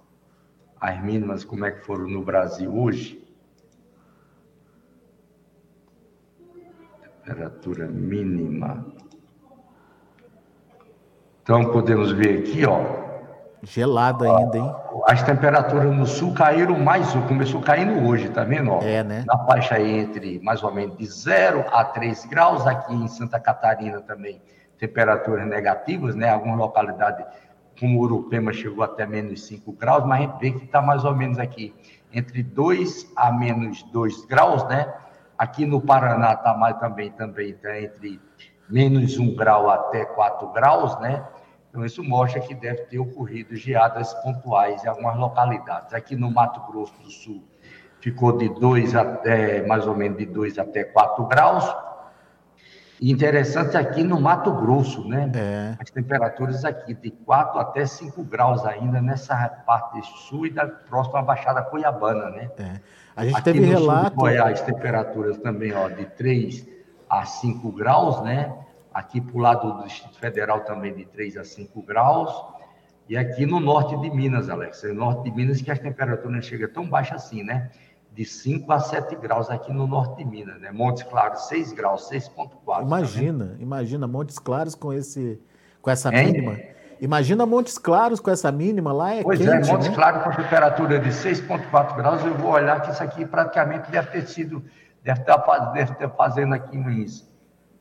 As 0.79 1.03
mínimas, 1.03 1.43
como 1.43 1.65
é 1.65 1.71
que 1.71 1.81
foram 1.87 2.07
no 2.07 2.23
Brasil 2.23 2.71
hoje. 2.77 3.25
Temperatura 7.25 7.89
mínima. 7.89 8.87
Então 11.47 11.65
podemos 11.67 12.11
ver 12.11 12.41
aqui, 12.41 12.67
ó. 12.67 12.81
Gelado 13.63 14.25
ainda, 14.25 14.59
hein? 14.59 14.75
As 15.07 15.23
temperaturas 15.23 15.95
no 15.95 16.05
sul 16.05 16.35
caíram 16.35 16.77
mais, 16.77 17.13
começou 17.29 17.61
caindo 17.61 18.05
hoje, 18.05 18.29
tá 18.31 18.43
vendo? 18.43 18.73
Ó? 18.73 18.83
É, 18.83 19.05
né? 19.05 19.23
Na 19.25 19.39
faixa 19.47 19.81
entre 19.81 20.41
mais 20.41 20.65
ou 20.65 20.75
menos 20.75 20.97
de 20.97 21.07
0 21.07 21.65
a 21.71 21.85
3 21.85 22.25
graus, 22.25 22.67
aqui 22.67 22.93
em 22.93 23.07
Santa 23.07 23.39
Catarina 23.39 24.01
também, 24.01 24.43
temperaturas 24.77 25.47
negativas, 25.47 26.17
né? 26.17 26.29
Algumas 26.31 26.59
localidades, 26.59 27.25
como 27.79 28.01
Urupema, 28.01 28.53
chegou 28.53 28.83
até 28.83 29.07
menos 29.07 29.47
5 29.47 29.71
graus, 29.71 30.05
mas 30.05 30.19
a 30.19 30.23
gente 30.23 30.41
vê 30.41 30.51
que 30.51 30.65
está 30.65 30.83
mais 30.83 31.05
ou 31.05 31.15
menos 31.15 31.39
aqui 31.39 31.73
entre 32.13 32.43
2 32.43 33.13
a 33.17 33.31
menos 33.31 33.85
2 33.93 34.25
graus, 34.25 34.65
né? 34.65 34.93
Aqui 35.39 35.65
no 35.65 35.81
Paraná 35.81 36.33
está 36.33 36.55
mais 36.55 36.77
também, 36.81 37.13
também 37.13 37.55
tá 37.55 37.81
entre 37.81 38.21
menos 38.69 39.17
1 39.17 39.37
grau 39.37 39.71
até 39.71 40.05
4 40.05 40.49
graus, 40.49 40.99
né? 40.99 41.23
Então, 41.77 41.85
isso 41.85 42.03
mostra 42.03 42.41
que 42.41 42.55
deve 42.55 42.85
ter 42.85 42.99
ocorrido 42.99 43.55
geadas 43.55 44.15
pontuais 44.23 44.83
em 44.83 44.89
algumas 44.89 45.15
localidades. 45.19 45.93
Aqui 45.93 46.17
no 46.17 46.31
Mato 46.31 46.73
Grosso 46.73 46.95
do 47.03 47.11
Sul, 47.11 47.45
ficou 48.01 48.35
de 48.35 48.49
2 48.49 48.97
até, 48.97 49.61
mais 49.67 49.87
ou 49.87 49.95
menos 49.95 50.17
de 50.17 50.25
2 50.25 50.59
até 50.59 50.85
4 50.85 51.27
graus. 51.27 51.77
E 52.99 53.13
interessante 53.13 53.77
aqui 53.77 54.03
no 54.03 54.19
Mato 54.19 54.51
Grosso, 54.53 55.07
né? 55.07 55.31
É. 55.35 55.77
As 55.79 55.91
temperaturas 55.91 56.65
aqui 56.65 56.95
de 56.95 57.11
4 57.11 57.59
até 57.59 57.85
5 57.85 58.25
graus 58.25 58.65
ainda 58.65 59.03
nessa 59.03 59.37
parte 59.67 60.01
sul 60.27 60.47
e 60.47 60.51
da 60.51 60.67
próxima 60.67 61.21
Baixada 61.21 61.61
Cuiabana, 61.61 62.31
né? 62.31 62.51
É. 62.57 62.81
A 63.15 63.23
gente 63.27 63.35
aqui 63.35 63.45
teve 63.53 63.61
no 63.61 63.67
relato. 63.67 64.09
Sul 64.09 64.17
Goiás, 64.17 64.63
temperaturas 64.63 65.37
também, 65.37 65.75
ó, 65.75 65.91
de 65.91 66.07
3 66.07 66.67
a 67.07 67.27
5 67.27 67.71
graus, 67.71 68.23
né? 68.23 68.51
Aqui 68.97 69.21
para 69.21 69.37
o 69.37 69.41
lado 69.41 69.75
do 69.75 69.85
Distrito 69.85 70.19
Federal 70.19 70.61
também 70.61 70.95
de 70.95 71.05
3 71.05 71.37
a 71.37 71.45
5 71.45 71.83
graus, 71.83 72.33
e 73.07 73.17
aqui 73.17 73.45
no 73.45 73.61
norte 73.61 73.95
de 73.99 74.09
Minas, 74.09 74.49
Alex, 74.49 74.83
no 74.85 74.95
norte 74.95 75.25
de 75.25 75.37
Minas 75.37 75.61
que 75.61 75.71
as 75.71 75.79
temperaturas 75.79 76.47
chegam 76.47 76.69
tão 76.71 76.89
baixas 76.89 77.25
assim, 77.25 77.43
né? 77.43 77.71
De 78.15 78.25
5 78.25 78.73
a 78.73 78.81
7 78.81 79.15
graus 79.17 79.51
aqui 79.51 79.71
no 79.71 79.87
norte 79.87 80.17
de 80.17 80.25
Minas, 80.25 80.59
né? 80.63 80.73
Montes 80.73 81.03
Claros, 81.03 81.47
6 81.49 81.73
graus, 81.75 82.09
6,4. 82.11 82.83
Imagina, 82.83 83.45
tá 83.49 83.55
imagina 83.61 84.07
Montes 84.09 84.39
Claros 84.39 84.75
com, 84.75 84.91
esse, 84.95 85.39
com 85.83 85.91
essa 85.91 86.09
é, 86.09 86.25
mínima. 86.25 86.59
Imagina 86.99 87.45
Montes 87.45 87.77
Claros 87.77 88.19
com 88.19 88.31
essa 88.31 88.51
mínima 88.51 88.95
lá, 88.95 89.15
é 89.15 89.23
Pois 89.23 89.39
quente, 89.39 89.69
é, 89.69 89.73
Montes 89.73 89.89
né? 89.89 89.95
Claros 89.95 90.25
com 90.25 90.43
temperatura 90.43 90.99
de 90.99 91.11
6,4 91.11 91.97
graus, 91.97 92.25
eu 92.25 92.35
vou 92.35 92.53
olhar 92.53 92.81
que 92.81 92.93
isso 92.93 93.03
aqui 93.03 93.27
praticamente 93.27 93.91
deve 93.91 94.11
ter 94.11 94.27
sido, 94.27 94.65
deve 95.05 95.21
estar, 95.21 95.37
deve 95.75 95.93
estar 95.93 96.09
fazendo 96.09 96.55
aqui 96.55 96.79
uns 96.79 97.36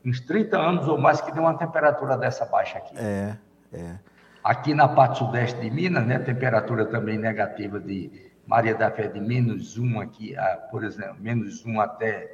uns 0.06 0.20
30 0.20 0.56
anos 0.56 0.88
ou 0.88 0.96
mais 0.96 1.20
que 1.20 1.32
deu 1.32 1.42
uma 1.42 1.58
temperatura 1.58 2.16
dessa 2.16 2.46
baixa 2.46 2.78
aqui. 2.78 2.96
É, 2.96 3.36
é. 3.72 3.98
Aqui 4.42 4.72
na 4.72 4.86
parte 4.86 5.18
sudeste 5.18 5.60
de 5.60 5.68
Minas, 5.68 6.06
né, 6.06 6.20
temperatura 6.20 6.86
também 6.86 7.18
negativa 7.18 7.80
de 7.80 8.30
Maria 8.46 8.76
da 8.76 8.88
Fé 8.90 9.08
de 9.08 9.20
menos 9.20 9.76
1 9.76 10.00
aqui, 10.00 10.36
por 10.70 10.84
exemplo, 10.84 11.16
menos 11.18 11.66
1 11.66 11.80
até 11.80 12.32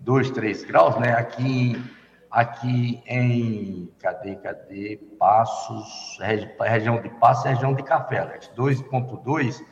2, 0.00 0.32
3 0.32 0.64
graus, 0.64 0.98
né? 0.98 1.12
Aqui 1.12 1.80
aqui 2.28 3.02
em, 3.06 3.92
cadê, 4.00 4.36
cadê, 4.36 4.98
Passos, 5.18 6.18
região 6.60 7.00
de 7.00 7.10
Passos 7.10 7.44
região 7.44 7.74
de 7.74 7.82
Café, 7.82 8.20
Alex, 8.20 8.50
2.2, 8.56 9.62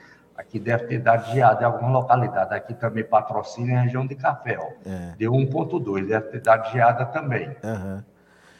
aqui 0.41 0.59
deve 0.59 0.87
ter 0.87 0.99
dado 0.99 1.31
geada 1.33 1.63
em 1.63 1.65
alguma 1.65 1.91
localidade, 1.91 2.55
aqui 2.55 2.75
também 2.75 3.05
patrocina 3.05 3.79
a 3.79 3.83
região 3.83 4.07
de 4.07 4.15
Café, 4.15 4.59
ó, 4.59 4.89
é. 4.89 5.15
deu 5.19 5.33
1.2, 5.33 6.07
deve 6.07 6.29
ter 6.29 6.41
dado 6.41 6.71
geada 6.73 7.05
também, 7.07 7.49
uhum. 7.63 8.03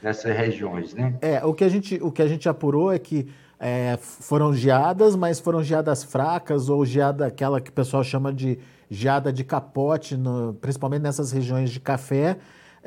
nessas 0.03 0.37
regiões, 0.37 0.95
né? 0.95 1.15
É, 1.23 1.45
o 1.45 1.55
que 1.55 1.65
a 1.65 1.69
gente, 1.69 1.99
o 2.03 2.13
que 2.13 2.23
a 2.23 2.29
gente 2.29 2.49
apurou 2.49 2.93
é 2.93 2.99
que 2.99 3.33
é, 3.59 3.99
foram 4.01 4.55
geadas, 4.55 5.17
mas 5.17 5.41
foram 5.41 5.63
geadas 5.63 6.05
fracas 6.05 6.69
ou 6.69 6.85
geada 6.85 7.27
aquela 7.27 7.61
que 7.61 7.71
o 7.71 7.73
pessoal 7.73 8.05
chama 8.05 8.33
de 8.33 8.59
geada 8.91 9.33
de 9.33 9.45
capote, 9.45 10.17
no, 10.17 10.55
principalmente 10.55 11.03
nessas 11.03 11.31
regiões 11.33 11.71
de 11.71 11.81
café, 11.81 12.37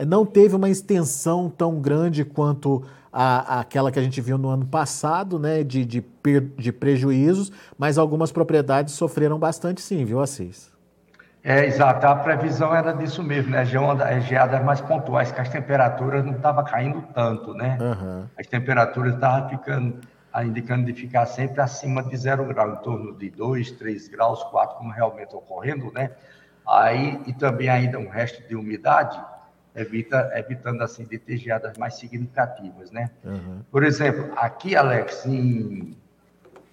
não 0.06 0.26
teve 0.26 0.56
uma 0.56 0.70
extensão 0.70 1.50
tão 1.50 1.80
grande 1.80 2.26
quanto 2.26 2.84
a, 3.14 3.60
aquela 3.60 3.92
que 3.92 4.00
a 4.00 4.02
gente 4.02 4.20
viu 4.20 4.38
no 4.40 4.50
ano 4.50 4.66
passado, 4.66 5.38
né, 5.38 5.64
de, 5.64 5.86
de, 5.86 6.04
de 6.58 6.72
prejuízos, 6.72 7.52
mas 7.78 8.00
algumas 8.00 8.32
propriedades 8.32 8.96
sofreram 8.96 9.38
bastante 9.38 9.82
sim, 9.82 10.04
viu, 10.04 10.20
Assis? 10.20 10.74
É, 11.44 11.66
exato. 11.66 12.08
A 12.08 12.16
previsão 12.16 12.74
era 12.74 12.94
disso 12.94 13.22
mesmo, 13.22 13.52
né? 13.52 13.66
Geadas 13.66 14.64
mais 14.64 14.80
pontuais, 14.80 15.30
que 15.32 15.42
as 15.42 15.50
temperaturas 15.50 16.24
não 16.24 16.32
estavam 16.32 16.64
caindo 16.64 17.02
tanto, 17.14 17.54
né? 17.54 17.78
Uhum. 17.82 18.26
As 18.40 18.48
temperaturas 18.48 19.14
estavam 19.14 19.50
ficando, 19.50 20.00
indicando 20.42 20.86
de 20.86 20.94
ficar 20.94 21.26
sempre 21.26 21.60
acima 21.60 22.02
de 22.02 22.16
zero 22.16 22.46
grau, 22.46 22.72
em 22.72 22.76
torno 22.78 23.14
de 23.18 23.30
2, 23.30 23.72
3 23.72 24.08
graus, 24.08 24.42
4, 24.44 24.78
como 24.78 24.90
realmente 24.90 25.36
ocorrendo, 25.36 25.92
né? 25.92 26.12
Aí, 26.66 27.22
e 27.28 27.34
também 27.34 27.68
ainda 27.68 28.00
um 28.00 28.08
resto 28.08 28.48
de 28.48 28.56
umidade, 28.56 29.22
evita, 29.76 30.32
evitando 30.36 30.82
assim 30.82 31.06
de 31.06 31.18
ter 31.18 31.38
geadas 31.38 31.78
mais 31.78 31.96
significativas, 31.96 32.92
né? 32.92 33.12
Uhum. 33.24 33.62
Por 33.72 33.84
exemplo, 33.84 34.32
aqui, 34.36 34.76
Alex, 34.76 35.26
em, 35.26 35.98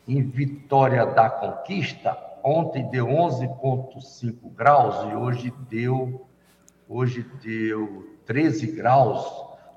em 0.06 0.22
Vitória 0.22 1.06
da 1.06 1.30
Conquista, 1.30 2.16
ontem 2.42 2.88
deu 2.90 3.06
11,5 3.06 4.54
graus 4.54 5.10
e 5.10 5.14
hoje 5.14 5.52
deu 5.68 6.26
hoje 6.88 7.24
deu 7.42 8.18
13 8.26 8.72
graus. 8.72 9.24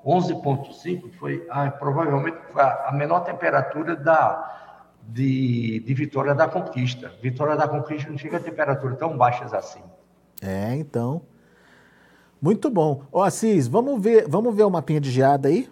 11,5 0.04 1.10
foi 1.12 1.46
ah, 1.48 1.70
provavelmente 1.70 2.36
foi 2.52 2.62
a, 2.62 2.92
menor 2.92 3.20
temperatura 3.20 3.96
da, 3.96 4.92
de, 5.02 5.80
de 5.80 5.94
Vitória 5.94 6.34
da 6.34 6.48
Conquista. 6.48 7.10
Vitória 7.22 7.56
da 7.56 7.66
Conquista 7.66 8.10
não 8.10 8.18
chega 8.18 8.36
a 8.36 8.40
temperatura 8.40 8.96
tão 8.96 9.16
baixas 9.16 9.54
assim. 9.54 9.82
É, 10.42 10.74
então. 10.74 11.22
Muito 12.44 12.68
bom. 12.68 13.04
Ó, 13.10 13.22
Assis, 13.22 13.66
vamos 13.66 14.02
ver, 14.02 14.26
vamos 14.28 14.54
ver 14.54 14.64
o 14.64 14.70
mapinha 14.70 15.00
de 15.00 15.10
geada 15.10 15.48
aí? 15.48 15.66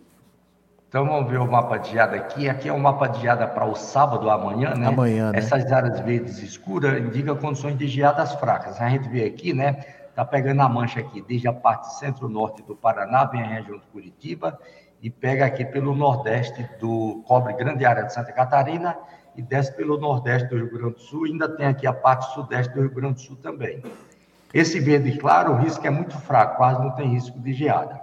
Então 0.88 1.04
vamos 1.04 1.30
ver 1.30 1.38
o 1.38 1.46
mapa 1.46 1.76
de 1.76 1.90
geada 1.90 2.16
aqui. 2.16 2.48
Aqui 2.48 2.66
é 2.66 2.72
o 2.72 2.80
mapa 2.80 3.08
de 3.08 3.20
geada 3.20 3.46
para 3.46 3.66
o 3.66 3.74
sábado 3.74 4.30
amanhã, 4.30 4.74
né? 4.74 4.86
Amanhã, 4.86 5.32
né? 5.32 5.38
Essas 5.38 5.70
áreas 5.70 6.00
verdes 6.00 6.38
escuras 6.38 6.98
indicam 6.98 7.36
condições 7.36 7.76
de 7.76 7.86
geadas 7.86 8.32
fracas. 8.36 8.80
A 8.80 8.88
gente 8.88 9.06
vê 9.10 9.26
aqui, 9.26 9.52
né? 9.52 9.84
Tá 10.14 10.24
pegando 10.24 10.62
a 10.62 10.68
mancha 10.68 11.00
aqui 11.00 11.20
desde 11.20 11.46
a 11.46 11.52
parte 11.52 11.94
centro-norte 11.98 12.62
do 12.62 12.74
Paraná, 12.74 13.26
vem 13.26 13.42
a 13.42 13.48
região 13.48 13.76
de 13.76 13.84
Curitiba 13.88 14.58
e 15.02 15.10
pega 15.10 15.44
aqui 15.44 15.66
pelo 15.66 15.94
nordeste 15.94 16.66
do 16.80 17.22
cobre 17.26 17.52
grande 17.52 17.84
área 17.84 18.04
de 18.04 18.14
Santa 18.14 18.32
Catarina 18.32 18.96
e 19.36 19.42
desce 19.42 19.76
pelo 19.76 19.98
nordeste 19.98 20.48
do 20.48 20.56
Rio 20.56 20.70
Grande 20.70 20.94
do 20.94 21.00
Sul. 21.00 21.26
E 21.26 21.32
ainda 21.32 21.50
tem 21.54 21.66
aqui 21.66 21.86
a 21.86 21.92
parte 21.92 22.32
sudeste 22.32 22.72
do 22.72 22.80
Rio 22.80 22.94
Grande 22.94 23.14
do 23.16 23.20
Sul 23.20 23.36
também. 23.42 23.82
Esse 24.52 24.78
verde 24.80 25.16
claro, 25.16 25.52
o 25.52 25.56
risco 25.56 25.86
é 25.86 25.90
muito 25.90 26.16
fraco, 26.18 26.56
quase 26.56 26.80
não 26.80 26.90
tem 26.90 27.08
risco 27.08 27.38
de 27.38 27.52
geada. 27.52 28.00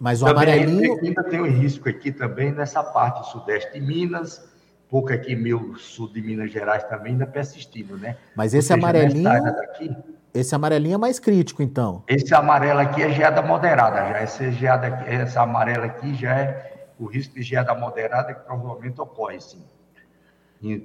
Mas 0.00 0.22
o 0.22 0.24
também 0.24 0.42
amarelinho. 0.42 0.98
Ainda 1.02 1.22
tem 1.24 1.40
o 1.40 1.46
risco 1.46 1.88
aqui 1.88 2.10
também 2.10 2.52
nessa 2.52 2.82
parte 2.82 3.30
sudeste 3.30 3.72
de 3.72 3.80
Minas, 3.80 4.42
pouco 4.88 5.12
aqui 5.12 5.36
meio 5.36 5.76
sul 5.76 6.10
de 6.10 6.22
Minas 6.22 6.50
Gerais 6.50 6.84
também 6.84 7.12
ainda 7.12 7.26
persistindo, 7.26 7.98
né? 7.98 8.16
Mas 8.34 8.54
esse 8.54 8.68
seja, 8.68 8.80
amarelinho. 8.80 9.24
Daqui, 9.24 9.94
esse 10.32 10.54
amarelinho 10.54 10.94
é 10.94 10.98
mais 10.98 11.18
crítico, 11.18 11.62
então. 11.62 12.02
Esse 12.08 12.34
amarelo 12.34 12.80
aqui 12.80 13.02
é 13.02 13.10
geada 13.10 13.42
moderada 13.42 13.98
já. 14.08 14.18
Essa, 14.18 14.50
geada 14.50 14.86
essa 15.06 15.42
amarela 15.42 15.84
aqui 15.84 16.14
já 16.14 16.38
é 16.38 16.88
o 16.98 17.04
risco 17.04 17.34
de 17.34 17.42
geada 17.42 17.74
moderada 17.74 18.32
que 18.32 18.40
provavelmente 18.46 19.00
ocorre, 19.00 19.40
sim 19.40 19.62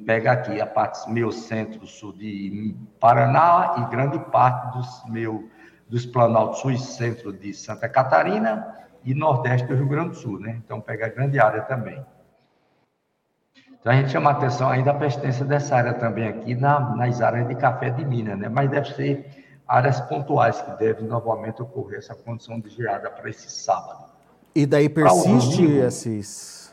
pega 0.06 0.32
aqui 0.32 0.62
a 0.62 0.66
parte 0.66 1.10
meu 1.12 1.32
centro-sul 1.32 2.14
de 2.14 2.76
Paraná 3.00 3.76
e 3.78 3.92
grande 3.92 4.18
parte 4.32 4.78
dos 4.78 5.04
meu 5.10 5.50
dos 5.88 6.06
planaltos 6.06 6.62
sul 6.62 6.72
e 6.72 6.78
centro 6.80 7.32
de 7.32 7.54
Santa 7.54 7.88
Catarina 7.88 8.76
e 9.04 9.14
nordeste 9.14 9.68
do 9.68 9.76
Rio 9.76 9.88
Grande 9.88 10.10
do 10.10 10.16
Sul, 10.16 10.40
né? 10.40 10.60
Então 10.66 10.82
pega 10.82 11.06
a 11.06 11.10
grande 11.10 11.40
área 11.40 11.62
também. 11.62 12.04
Então 13.80 13.94
a 13.94 13.96
gente 13.96 14.10
chama 14.10 14.32
a 14.32 14.34
atenção 14.34 14.68
ainda 14.70 14.92
a 14.92 14.94
persistência 14.96 15.46
dessa 15.46 15.76
área 15.76 15.94
também 15.94 16.28
aqui 16.28 16.56
na, 16.56 16.96
nas 16.96 17.22
áreas 17.22 17.48
de 17.48 17.54
café 17.54 17.92
de 17.92 18.04
Minas, 18.04 18.40
né? 18.40 18.50
Mas 18.50 18.70
deve 18.72 18.92
ser 18.96 19.46
áreas 19.68 20.02
pontuais 20.02 20.60
que 20.60 20.72
deve 20.78 21.04
novamente 21.04 21.62
ocorrer 21.62 22.00
essa 22.00 22.16
condição 22.16 22.60
de 22.60 22.70
geada 22.70 23.12
para 23.12 23.30
esse 23.30 23.50
sábado. 23.52 24.06
E 24.56 24.66
daí 24.66 24.90
persiste 24.90 25.64
esses 25.66 26.65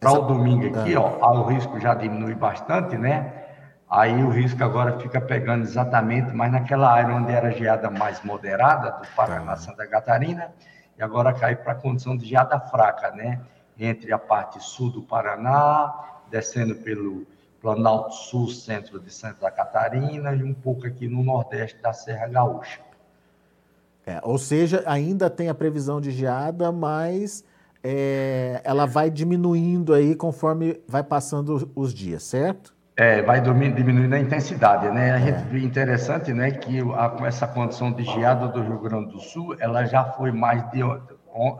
para 0.00 0.12
o 0.12 0.22
domingo 0.22 0.78
aqui, 0.78 0.96
ó, 0.96 1.40
o 1.40 1.44
risco 1.44 1.78
já 1.80 1.94
diminui 1.94 2.34
bastante, 2.34 2.96
né? 2.96 3.46
Aí 3.90 4.22
o 4.22 4.28
risco 4.28 4.62
agora 4.62 4.98
fica 4.98 5.20
pegando 5.20 5.62
exatamente 5.62 6.34
mais 6.34 6.52
naquela 6.52 6.92
área 6.92 7.14
onde 7.14 7.32
era 7.32 7.50
geada 7.50 7.90
mais 7.90 8.22
moderada, 8.22 8.90
do 8.92 9.08
Paraná, 9.16 9.52
tá. 9.52 9.56
Santa 9.56 9.86
Catarina, 9.86 10.52
e 10.98 11.02
agora 11.02 11.32
cai 11.32 11.56
para 11.56 11.72
a 11.72 11.74
condição 11.74 12.16
de 12.16 12.26
geada 12.26 12.60
fraca, 12.60 13.10
né? 13.12 13.40
Entre 13.78 14.12
a 14.12 14.18
parte 14.18 14.62
sul 14.62 14.90
do 14.90 15.02
Paraná, 15.02 16.20
descendo 16.30 16.74
pelo 16.76 17.26
Planalto 17.60 18.14
Sul, 18.14 18.48
centro 18.48 19.00
de 19.00 19.12
Santa 19.12 19.50
Catarina, 19.50 20.32
e 20.32 20.42
um 20.42 20.54
pouco 20.54 20.86
aqui 20.86 21.08
no 21.08 21.22
nordeste 21.24 21.80
da 21.80 21.92
Serra 21.92 22.28
Gaúcha. 22.28 22.80
É, 24.06 24.20
ou 24.22 24.38
seja, 24.38 24.82
ainda 24.86 25.28
tem 25.28 25.48
a 25.48 25.54
previsão 25.54 26.00
de 26.00 26.10
geada, 26.10 26.70
mas 26.70 27.44
é, 27.82 28.60
ela 28.64 28.86
vai 28.86 29.10
diminuindo 29.10 29.94
aí 29.94 30.14
conforme 30.14 30.80
vai 30.86 31.02
passando 31.02 31.70
os 31.74 31.94
dias, 31.94 32.22
certo? 32.22 32.76
É, 32.96 33.22
vai 33.22 33.40
diminuindo 33.40 34.12
a 34.12 34.18
intensidade, 34.18 34.90
né? 34.90 35.12
A 35.12 35.18
gente 35.18 35.42
vê 35.44 35.60
interessante, 35.60 36.32
né, 36.32 36.50
que 36.50 36.80
a, 36.80 37.26
essa 37.26 37.46
condição 37.46 37.92
de 37.92 38.02
geada 38.02 38.48
do 38.48 38.60
Rio 38.60 38.80
Grande 38.80 39.12
do 39.12 39.20
Sul, 39.20 39.54
ela 39.60 39.84
já 39.84 40.04
foi 40.04 40.32
mais 40.32 40.68
de 40.72 40.82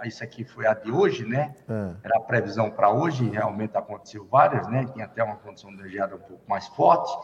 isso 0.05 0.25
aqui 0.25 0.45
foi 0.45 0.67
a 0.67 0.75
de 0.75 0.91
hoje, 0.91 1.25
né? 1.25 1.55
É. 1.69 1.91
Era 2.03 2.17
a 2.17 2.21
previsão 2.21 2.71
para 2.71 2.91
hoje, 2.91 3.29
realmente 3.29 3.77
aconteceu 3.77 4.27
várias, 4.29 4.67
né? 4.67 4.87
Tinha 4.93 5.05
até 5.05 5.23
uma 5.23 5.37
condição 5.37 5.75
de 5.77 5.89
geada 5.89 6.17
um 6.17 6.19
pouco 6.19 6.43
mais 6.49 6.67
forte. 6.69 7.17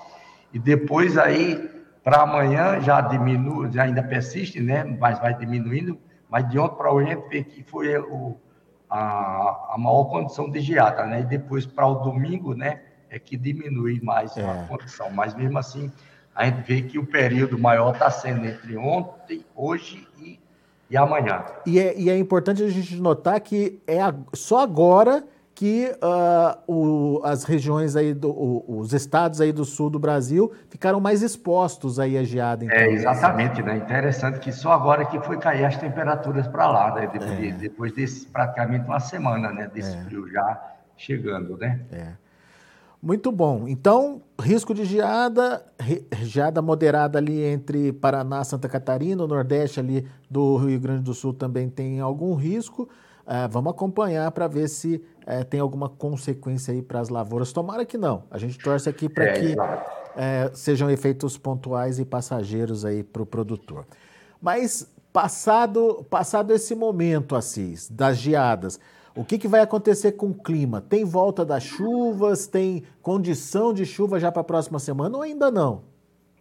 E 0.52 0.58
depois 0.58 1.18
aí 1.18 1.68
para 2.04 2.22
amanhã 2.22 2.80
já 2.80 3.00
diminui, 3.00 3.72
já 3.72 3.84
ainda 3.84 4.02
persiste, 4.02 4.60
né? 4.60 4.84
Mas 4.84 5.18
vai 5.18 5.34
diminuindo. 5.34 5.98
Mas 6.28 6.48
de 6.48 6.58
ontem 6.58 6.76
para 6.76 6.92
hoje 6.92 7.10
a 7.10 7.14
gente 7.14 7.28
vê 7.28 7.42
que 7.42 7.64
foi 7.64 7.96
o, 7.98 8.36
a, 8.94 9.74
a 9.74 9.76
maior 9.76 10.04
condição 10.04 10.48
de 10.48 10.60
geada, 10.60 11.04
né? 11.04 11.22
E 11.22 11.24
depois 11.24 11.66
para 11.66 11.84
o 11.84 11.96
domingo, 11.96 12.54
né, 12.54 12.80
é 13.10 13.18
que 13.18 13.36
diminui 13.36 14.00
mais 14.00 14.36
é. 14.36 14.48
a 14.48 14.66
condição. 14.68 15.10
Mas 15.10 15.34
mesmo 15.34 15.58
assim, 15.58 15.90
a 16.32 16.44
gente 16.44 16.60
vê 16.62 16.80
que 16.82 16.96
o 16.96 17.04
período 17.04 17.58
maior 17.58 17.92
está 17.92 18.08
sendo 18.08 18.46
entre 18.46 18.76
ontem, 18.76 19.44
hoje 19.56 20.06
e, 20.20 20.38
e 20.88 20.96
amanhã. 20.96 21.44
E 21.66 21.80
é, 21.80 21.98
e 21.98 22.08
é 22.08 22.16
importante 22.16 22.62
a 22.62 22.68
gente 22.68 22.94
notar 22.94 23.40
que 23.40 23.80
é 23.84 24.00
a, 24.00 24.14
só 24.32 24.60
agora 24.60 25.24
que 25.54 25.94
uh, 26.02 26.72
o, 26.72 27.20
as 27.22 27.44
regiões 27.44 27.94
aí, 27.94 28.12
do, 28.12 28.28
o, 28.30 28.78
os 28.78 28.92
estados 28.92 29.40
aí 29.40 29.52
do 29.52 29.64
sul 29.64 29.88
do 29.88 30.00
Brasil 30.00 30.52
ficaram 30.68 31.00
mais 31.00 31.22
expostos 31.22 32.00
aí 32.00 32.18
à 32.18 32.24
geada. 32.24 32.64
Então, 32.64 32.76
é, 32.76 32.90
exatamente, 32.90 33.62
né? 33.62 33.76
Interessante 33.76 34.40
que 34.40 34.50
só 34.50 34.72
agora 34.72 35.04
que 35.04 35.20
foi 35.20 35.38
cair 35.38 35.64
as 35.64 35.76
temperaturas 35.76 36.48
para 36.48 36.68
lá, 36.68 36.94
né? 36.94 37.08
Depois, 37.12 37.30
é. 37.30 37.36
de, 37.36 37.52
depois 37.52 37.92
desse 37.92 38.26
praticamente 38.26 38.84
uma 38.86 38.98
semana, 38.98 39.52
né? 39.52 39.70
Desse 39.72 39.96
é. 39.96 40.00
frio 40.02 40.28
já 40.28 40.74
chegando, 40.96 41.56
né? 41.56 41.80
É. 41.92 42.24
Muito 43.00 43.30
bom. 43.30 43.68
Então, 43.68 44.22
risco 44.40 44.74
de 44.74 44.84
geada, 44.84 45.62
geada 46.22 46.60
moderada 46.62 47.18
ali 47.18 47.44
entre 47.44 47.92
Paraná, 47.92 48.42
Santa 48.42 48.68
Catarina, 48.68 49.22
o 49.22 49.28
Nordeste 49.28 49.78
ali 49.78 50.08
do 50.28 50.56
Rio 50.56 50.80
Grande 50.80 51.02
do 51.02 51.14
Sul 51.14 51.34
também 51.34 51.68
tem 51.68 52.00
algum 52.00 52.34
risco. 52.34 52.88
Uh, 53.26 53.48
vamos 53.50 53.72
acompanhar 53.72 54.30
para 54.32 54.46
ver 54.46 54.68
se 54.68 54.96
uh, 55.26 55.44
tem 55.44 55.58
alguma 55.58 55.88
consequência 55.88 56.72
aí 56.72 56.82
para 56.82 57.00
as 57.00 57.08
lavouras. 57.08 57.52
Tomara 57.52 57.84
que 57.84 57.96
não. 57.96 58.24
A 58.30 58.38
gente 58.38 58.58
torce 58.58 58.88
aqui 58.88 59.08
para 59.08 59.24
é, 59.24 59.32
que 59.32 59.54
uh, 59.54 60.54
sejam 60.54 60.90
efeitos 60.90 61.38
pontuais 61.38 61.98
e 61.98 62.04
passageiros 62.04 62.84
aí 62.84 63.02
para 63.02 63.22
o 63.22 63.26
produtor. 63.26 63.86
Mas 64.40 64.86
passado, 65.12 66.04
passado 66.10 66.52
esse 66.52 66.74
momento, 66.74 67.34
Assis, 67.34 67.88
das 67.88 68.18
geadas, 68.18 68.78
o 69.16 69.24
que, 69.24 69.38
que 69.38 69.48
vai 69.48 69.60
acontecer 69.60 70.12
com 70.12 70.26
o 70.26 70.34
clima? 70.34 70.80
Tem 70.80 71.04
volta 71.04 71.44
das 71.44 71.62
chuvas? 71.62 72.46
Tem 72.46 72.82
condição 73.00 73.72
de 73.72 73.86
chuva 73.86 74.20
já 74.20 74.30
para 74.30 74.42
a 74.42 74.44
próxima 74.44 74.78
semana 74.78 75.16
ou 75.16 75.22
ainda 75.22 75.50
não? 75.50 75.93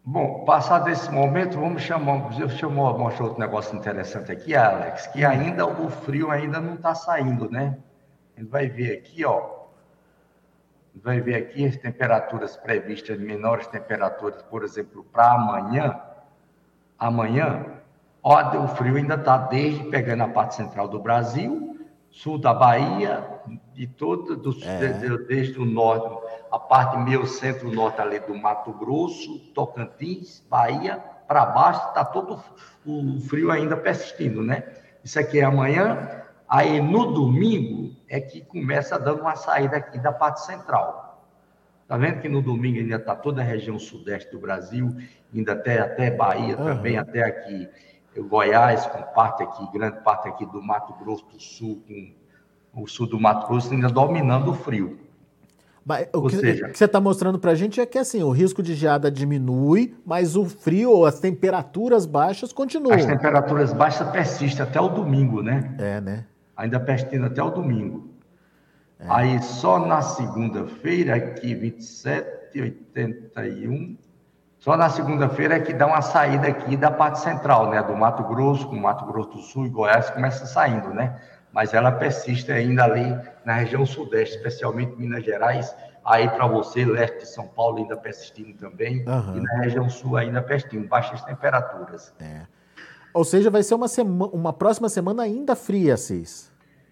Bom, 0.05 0.43
passado 0.43 0.89
esse 0.89 1.09
momento, 1.09 1.57
vamos 1.57 1.81
chamar, 1.81 2.37
eu 2.37 2.49
mostrar 2.69 3.23
outro 3.23 3.39
negócio 3.39 3.73
interessante 3.77 4.33
aqui, 4.33 4.53
Alex, 4.53 5.07
que 5.07 5.23
ainda 5.23 5.65
o 5.65 5.89
frio 5.89 6.29
ainda 6.29 6.59
não 6.59 6.73
está 6.73 6.93
saindo, 6.93 7.49
né? 7.49 7.77
A 8.35 8.41
gente 8.41 8.49
vai 8.49 8.67
ver 8.67 8.97
aqui, 8.97 9.23
ó, 9.23 9.61
vai 10.93 11.21
ver 11.21 11.35
aqui 11.35 11.65
as 11.65 11.77
temperaturas 11.77 12.57
previstas, 12.57 13.17
menores 13.17 13.65
temperaturas, 13.67 14.41
por 14.41 14.65
exemplo, 14.65 15.05
para 15.05 15.35
amanhã. 15.35 15.97
Amanhã, 16.99 17.65
ó, 18.21 18.57
o 18.57 18.67
frio 18.67 18.97
ainda 18.97 19.15
está 19.15 19.37
desde 19.37 19.85
pegando 19.85 20.23
a 20.23 20.27
parte 20.27 20.55
central 20.55 20.89
do 20.89 20.99
Brasil, 20.99 21.72
sul 22.13 22.37
da 22.37 22.53
Bahia, 22.53 23.27
de 23.73 23.87
todo, 23.87 24.37
do, 24.37 24.55
é. 24.63 24.77
desde, 24.77 25.17
desde 25.25 25.59
o 25.59 25.65
norte, 25.65 26.15
a 26.51 26.59
parte 26.59 26.95
meio 26.97 27.25
centro-norte 27.25 27.99
ali 27.99 28.19
do 28.19 28.35
Mato 28.35 28.71
Grosso, 28.71 29.39
Tocantins, 29.53 30.45
Bahia, 30.47 31.03
para 31.27 31.43
baixo, 31.47 31.87
está 31.87 32.05
todo 32.05 32.39
o 32.85 33.19
frio 33.21 33.49
ainda 33.49 33.75
persistindo, 33.75 34.43
né? 34.43 34.63
Isso 35.03 35.19
aqui 35.19 35.39
é 35.39 35.43
amanhã. 35.43 36.21
Aí 36.47 36.79
no 36.79 37.11
domingo 37.13 37.95
é 38.07 38.21
que 38.21 38.41
começa 38.41 38.99
dando 38.99 39.21
uma 39.21 39.35
saída 39.35 39.77
aqui 39.77 39.97
da 39.97 40.11
parte 40.11 40.45
central. 40.45 41.25
Tá 41.87 41.97
vendo 41.97 42.21
que 42.21 42.29
no 42.29 42.43
domingo 42.43 42.77
ainda 42.77 42.97
está 42.97 43.15
toda 43.15 43.41
a 43.41 43.43
região 43.43 43.79
sudeste 43.79 44.31
do 44.31 44.39
Brasil, 44.39 44.95
ainda 45.33 45.53
até, 45.53 45.79
até 45.79 46.11
Bahia 46.11 46.55
uhum. 46.57 46.65
também, 46.65 46.95
até 46.95 47.23
aqui 47.23 47.67
Goiás, 48.17 48.85
com 48.85 49.01
parte 49.13 49.43
aqui, 49.43 49.65
grande 49.71 49.99
parte 50.01 50.27
aqui 50.27 50.45
do 50.45 50.61
Mato 50.61 50.93
Grosso 51.03 51.25
do 51.25 51.39
Sul, 51.39 51.81
com 52.73 52.83
o 52.83 52.87
sul 52.87 53.07
do 53.07 53.19
Mato 53.19 53.47
Grosso 53.47 53.71
ainda 53.71 53.89
dominando 53.89 54.51
o 54.51 54.53
frio. 54.53 54.99
Mas, 55.85 56.07
o, 56.13 56.27
que, 56.27 56.37
seja, 56.37 56.65
o, 56.65 56.71
que, 56.71 56.77
você 56.77 56.85
está 56.85 57.01
mostrando 57.01 57.37
para 57.37 57.51
a 57.51 57.55
gente 57.55 57.81
é 57.81 57.85
que 57.85 57.97
assim, 57.97 58.23
o 58.23 58.31
risco 58.31 58.63
de 58.63 58.73
geada 58.73 59.11
diminui, 59.11 59.93
mas 60.05 60.37
o 60.37 60.45
frio 60.45 61.05
as 61.05 61.19
temperaturas 61.19 62.05
baixas 62.05 62.53
continuam. 62.53 62.95
As 62.95 63.05
temperaturas 63.05 63.73
baixas 63.73 64.09
persistem 64.09 64.63
até 64.63 64.79
o 64.79 64.87
domingo, 64.87 65.41
né? 65.41 65.75
É, 65.77 65.99
né? 65.99 66.25
ainda 66.55 66.79
persistindo 66.79 67.25
até 67.25 67.41
o 67.41 67.49
domingo. 67.49 68.09
É. 68.99 69.05
Aí 69.09 69.41
só 69.41 69.85
na 69.85 70.01
segunda-feira, 70.01 71.15
aqui 71.15 71.53
27, 71.53 72.61
81, 72.61 73.97
só 74.63 74.77
na 74.77 74.89
segunda-feira 74.89 75.55
é 75.55 75.59
que 75.59 75.73
dá 75.73 75.85
uma 75.85 76.01
saída 76.01 76.47
aqui 76.47 76.77
da 76.77 76.89
parte 76.89 77.19
central, 77.19 77.69
né? 77.69 77.83
Do 77.83 77.93
Mato 77.97 78.23
Grosso, 78.23 78.65
com 78.65 78.77
Mato 78.77 79.05
Grosso 79.05 79.31
do 79.31 79.39
Sul 79.39 79.65
e 79.65 79.69
Goiás 79.69 80.09
começa 80.09 80.45
saindo, 80.45 80.93
né? 80.93 81.19
Mas 81.51 81.73
ela 81.73 81.91
persiste 81.91 82.49
ainda 82.49 82.85
ali 82.85 83.13
na 83.43 83.55
região 83.55 83.85
sudeste, 83.85 84.37
especialmente 84.37 84.95
Minas 84.95 85.25
Gerais, 85.25 85.75
aí 86.05 86.29
para 86.29 86.47
você, 86.47 86.85
leste 86.85 87.17
de 87.17 87.27
São 87.27 87.45
Paulo 87.45 87.79
ainda 87.79 87.97
persistindo 87.97 88.53
também, 88.53 89.05
uhum. 89.05 89.35
e 89.35 89.41
na 89.41 89.63
região 89.63 89.89
sul 89.89 90.15
ainda 90.15 90.41
persistindo, 90.41 90.87
baixas 90.87 91.21
temperaturas. 91.23 92.13
É. 92.21 92.43
Ou 93.13 93.25
seja, 93.25 93.49
vai 93.49 93.63
ser 93.63 93.75
uma, 93.75 93.89
sema, 93.89 94.27
uma 94.27 94.53
próxima 94.53 94.87
semana 94.87 95.23
ainda 95.23 95.57
fria, 95.57 95.97
Cis. 95.97 96.49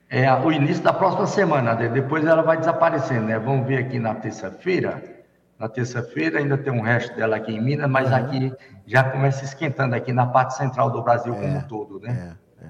É 0.09 0.29
o 0.33 0.51
início 0.51 0.83
da 0.83 0.91
próxima 0.91 1.25
semana, 1.25 1.73
depois 1.73 2.25
ela 2.25 2.41
vai 2.41 2.57
desaparecendo, 2.57 3.27
né? 3.27 3.39
Vamos 3.39 3.65
ver 3.65 3.77
aqui 3.77 3.97
na 3.97 4.13
terça-feira. 4.13 5.20
Na 5.61 5.69
terça-feira 5.69 6.39
ainda 6.39 6.57
tem 6.57 6.73
um 6.73 6.81
resto 6.81 7.15
dela 7.15 7.35
aqui 7.35 7.51
em 7.51 7.61
Minas, 7.61 7.87
mas 7.87 8.09
uhum. 8.09 8.15
aqui 8.15 8.53
já 8.87 9.03
começa 9.03 9.45
esquentando 9.45 9.93
aqui 9.93 10.11
na 10.11 10.25
parte 10.25 10.57
central 10.57 10.89
do 10.89 11.03
Brasil 11.03 11.35
como 11.35 11.45
é, 11.45 11.57
um 11.59 11.61
todo, 11.61 11.99
né? 11.99 12.35
É, 12.59 12.65
é. 12.65 12.69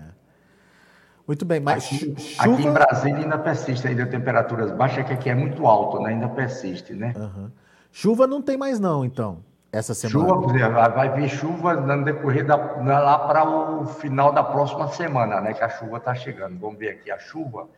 Muito 1.26 1.46
bem, 1.46 1.62
mas 1.62 1.86
aqui, 1.86 2.20
chuva... 2.20 2.54
aqui, 2.54 2.68
em 2.68 2.74
Brasília 2.74 3.18
ainda 3.20 3.38
persiste 3.38 3.88
ainda 3.88 4.06
temperaturas 4.06 4.74
baixas, 4.74 5.06
que 5.06 5.14
aqui 5.14 5.30
é 5.30 5.34
muito 5.34 5.66
alto, 5.66 6.02
né? 6.02 6.10
Ainda 6.10 6.28
persiste, 6.28 6.92
né? 6.92 7.14
Uhum. 7.16 7.50
Chuva 7.94 8.28
não 8.28 8.42
tem 8.42 8.58
mais 8.58 8.78
não, 8.78 9.06
então 9.06 9.42
essa 9.72 9.94
semana? 9.94 10.28
Chuva, 10.28 10.90
vai 10.90 11.16
vir 11.16 11.30
chuva 11.30 11.76
no 11.76 12.04
decorrer 12.04 12.46
da, 12.46 12.58
lá 12.58 13.20
para 13.20 13.50
o 13.50 13.86
final 13.86 14.34
da 14.34 14.44
próxima 14.44 14.90
semana, 14.90 15.40
né? 15.40 15.54
Que 15.54 15.64
a 15.64 15.70
chuva 15.70 15.96
está 15.96 16.14
chegando. 16.14 16.60
Vamos 16.60 16.78
ver 16.78 16.90
aqui 16.90 17.10
a 17.10 17.18
chuva. 17.18 17.70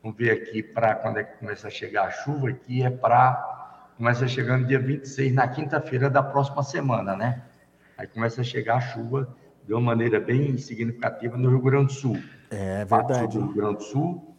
Vamos 0.00 0.16
ver 0.16 0.30
aqui 0.30 0.62
para 0.62 0.94
quando 0.94 1.18
é 1.18 1.24
que 1.24 1.38
começa 1.38 1.66
a 1.66 1.70
chegar 1.70 2.04
a 2.04 2.10
chuva. 2.12 2.50
Aqui 2.50 2.84
é 2.84 2.90
para. 2.90 3.58
Começa 4.02 4.26
chegando 4.26 4.66
dia 4.66 4.80
26, 4.80 5.32
na 5.32 5.46
quinta-feira 5.46 6.10
da 6.10 6.24
próxima 6.24 6.64
semana, 6.64 7.14
né? 7.14 7.40
Aí 7.96 8.04
começa 8.04 8.40
a 8.40 8.44
chegar 8.44 8.78
a 8.78 8.80
chuva 8.80 9.32
de 9.64 9.72
uma 9.72 9.80
maneira 9.80 10.18
bem 10.18 10.58
significativa 10.58 11.36
no 11.36 11.48
Rio 11.48 11.60
Grande 11.60 11.86
do 11.86 11.92
Sul. 11.92 12.18
É 12.50 12.84
verdade. 12.84 13.38
No 13.38 13.44
Rio 13.44 13.54
Grande 13.54 13.76
do 13.76 13.82
Sul, 13.84 14.34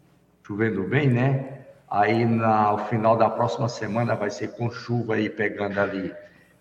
chovendo 0.46 0.84
bem, 0.84 1.10
né? 1.10 1.62
Aí 1.90 2.26
no 2.26 2.78
final 2.90 3.16
da 3.16 3.30
próxima 3.30 3.70
semana 3.70 4.16
vai 4.16 4.30
ser 4.30 4.50
com 4.50 4.70
chuva 4.70 5.16
aí 5.16 5.30
pegando 5.30 5.80
ali 5.80 6.14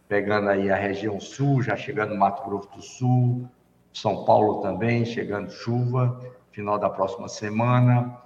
pegando 0.07 0.51
aí 0.51 0.71
a 0.71 0.77
região 0.77 1.19
sul, 1.19 1.61
já 1.61 1.75
chegando 1.75 2.15
Mato 2.15 2.49
Grosso 2.49 2.71
do 2.71 2.83
Sul, 2.83 3.49
São 3.93 4.25
Paulo 4.25 4.63
também, 4.63 5.05
chegando 5.05 5.51
chuva, 5.51 6.21
final 6.53 6.79
da 6.79 6.89
próxima 6.89 7.27
semana, 7.27 8.17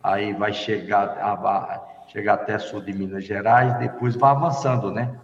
aí 0.00 0.32
vai 0.34 0.52
chegar, 0.52 1.18
a, 1.18 1.82
chegar 2.12 2.34
até 2.34 2.58
sul 2.58 2.80
de 2.80 2.92
Minas 2.92 3.24
Gerais, 3.24 3.78
depois 3.78 4.16
vai 4.16 4.30
avançando, 4.30 4.90
né? 4.90 5.14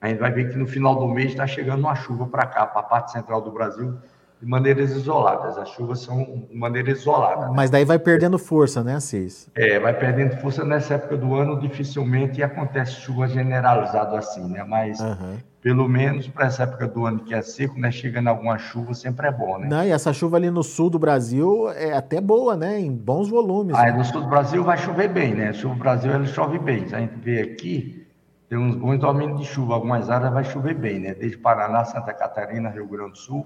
A 0.00 0.08
gente 0.08 0.18
vai 0.18 0.30
ver 0.30 0.50
que 0.50 0.56
no 0.56 0.66
final 0.66 0.94
do 0.94 1.08
mês 1.08 1.30
está 1.30 1.46
chegando 1.46 1.80
uma 1.80 1.96
chuva 1.96 2.26
para 2.26 2.46
cá, 2.46 2.64
para 2.66 2.80
a 2.80 2.84
parte 2.84 3.10
central 3.10 3.42
do 3.42 3.50
Brasil, 3.50 3.98
de 4.40 4.46
maneiras 4.46 4.90
isoladas. 4.92 5.58
As 5.58 5.68
chuvas 5.70 6.00
são 6.00 6.46
de 6.48 6.56
maneira 6.56 6.90
isolada. 6.90 7.46
Né? 7.46 7.52
Mas 7.54 7.70
daí 7.70 7.84
vai 7.84 7.98
perdendo 7.98 8.38
força, 8.38 8.82
né, 8.84 8.94
Assis? 8.94 9.50
É, 9.54 9.78
vai 9.78 9.92
perdendo 9.92 10.36
força 10.36 10.64
nessa 10.64 10.94
época 10.94 11.16
do 11.16 11.34
ano, 11.34 11.58
dificilmente 11.60 12.42
acontece 12.42 12.92
chuva 13.00 13.26
generalizada 13.26 14.16
assim, 14.16 14.46
né? 14.48 14.62
Mas 14.62 15.00
uhum. 15.00 15.36
pelo 15.60 15.88
menos 15.88 16.28
para 16.28 16.46
essa 16.46 16.62
época 16.62 16.86
do 16.86 17.04
ano 17.04 17.20
que 17.20 17.34
é 17.34 17.42
seco, 17.42 17.78
né? 17.78 17.90
Chegando 17.90 18.28
alguma 18.28 18.58
chuva 18.58 18.94
sempre 18.94 19.26
é 19.26 19.32
bom, 19.32 19.58
né? 19.58 19.68
Não, 19.68 19.84
e 19.84 19.90
essa 19.90 20.12
chuva 20.12 20.36
ali 20.36 20.50
no 20.50 20.62
sul 20.62 20.88
do 20.88 20.98
Brasil 20.98 21.68
é 21.70 21.92
até 21.92 22.20
boa, 22.20 22.56
né? 22.56 22.78
Em 22.78 22.92
bons 22.92 23.28
volumes. 23.28 23.74
Ah, 23.76 23.86
né? 23.86 23.92
no 23.92 24.04
sul 24.04 24.20
do 24.20 24.28
Brasil 24.28 24.62
vai 24.62 24.78
chover 24.78 25.08
bem, 25.08 25.34
né? 25.34 25.52
Sul 25.52 25.74
do 25.74 25.80
Brasil 25.80 26.12
ele 26.12 26.26
chove 26.26 26.58
bem. 26.60 26.86
Se 26.86 26.94
a 26.94 27.00
gente 27.00 27.16
vê 27.16 27.40
aqui, 27.40 28.06
tem 28.48 28.56
uns 28.56 28.76
bons 28.76 28.98
domínios 28.98 29.40
de 29.40 29.46
chuva. 29.46 29.74
Algumas 29.74 30.08
áreas 30.08 30.32
vai 30.32 30.44
chover 30.44 30.74
bem, 30.74 31.00
né? 31.00 31.12
Desde 31.12 31.36
Paraná, 31.36 31.84
Santa 31.84 32.14
Catarina, 32.14 32.68
Rio 32.68 32.86
Grande 32.86 33.12
do 33.12 33.18
Sul 33.18 33.44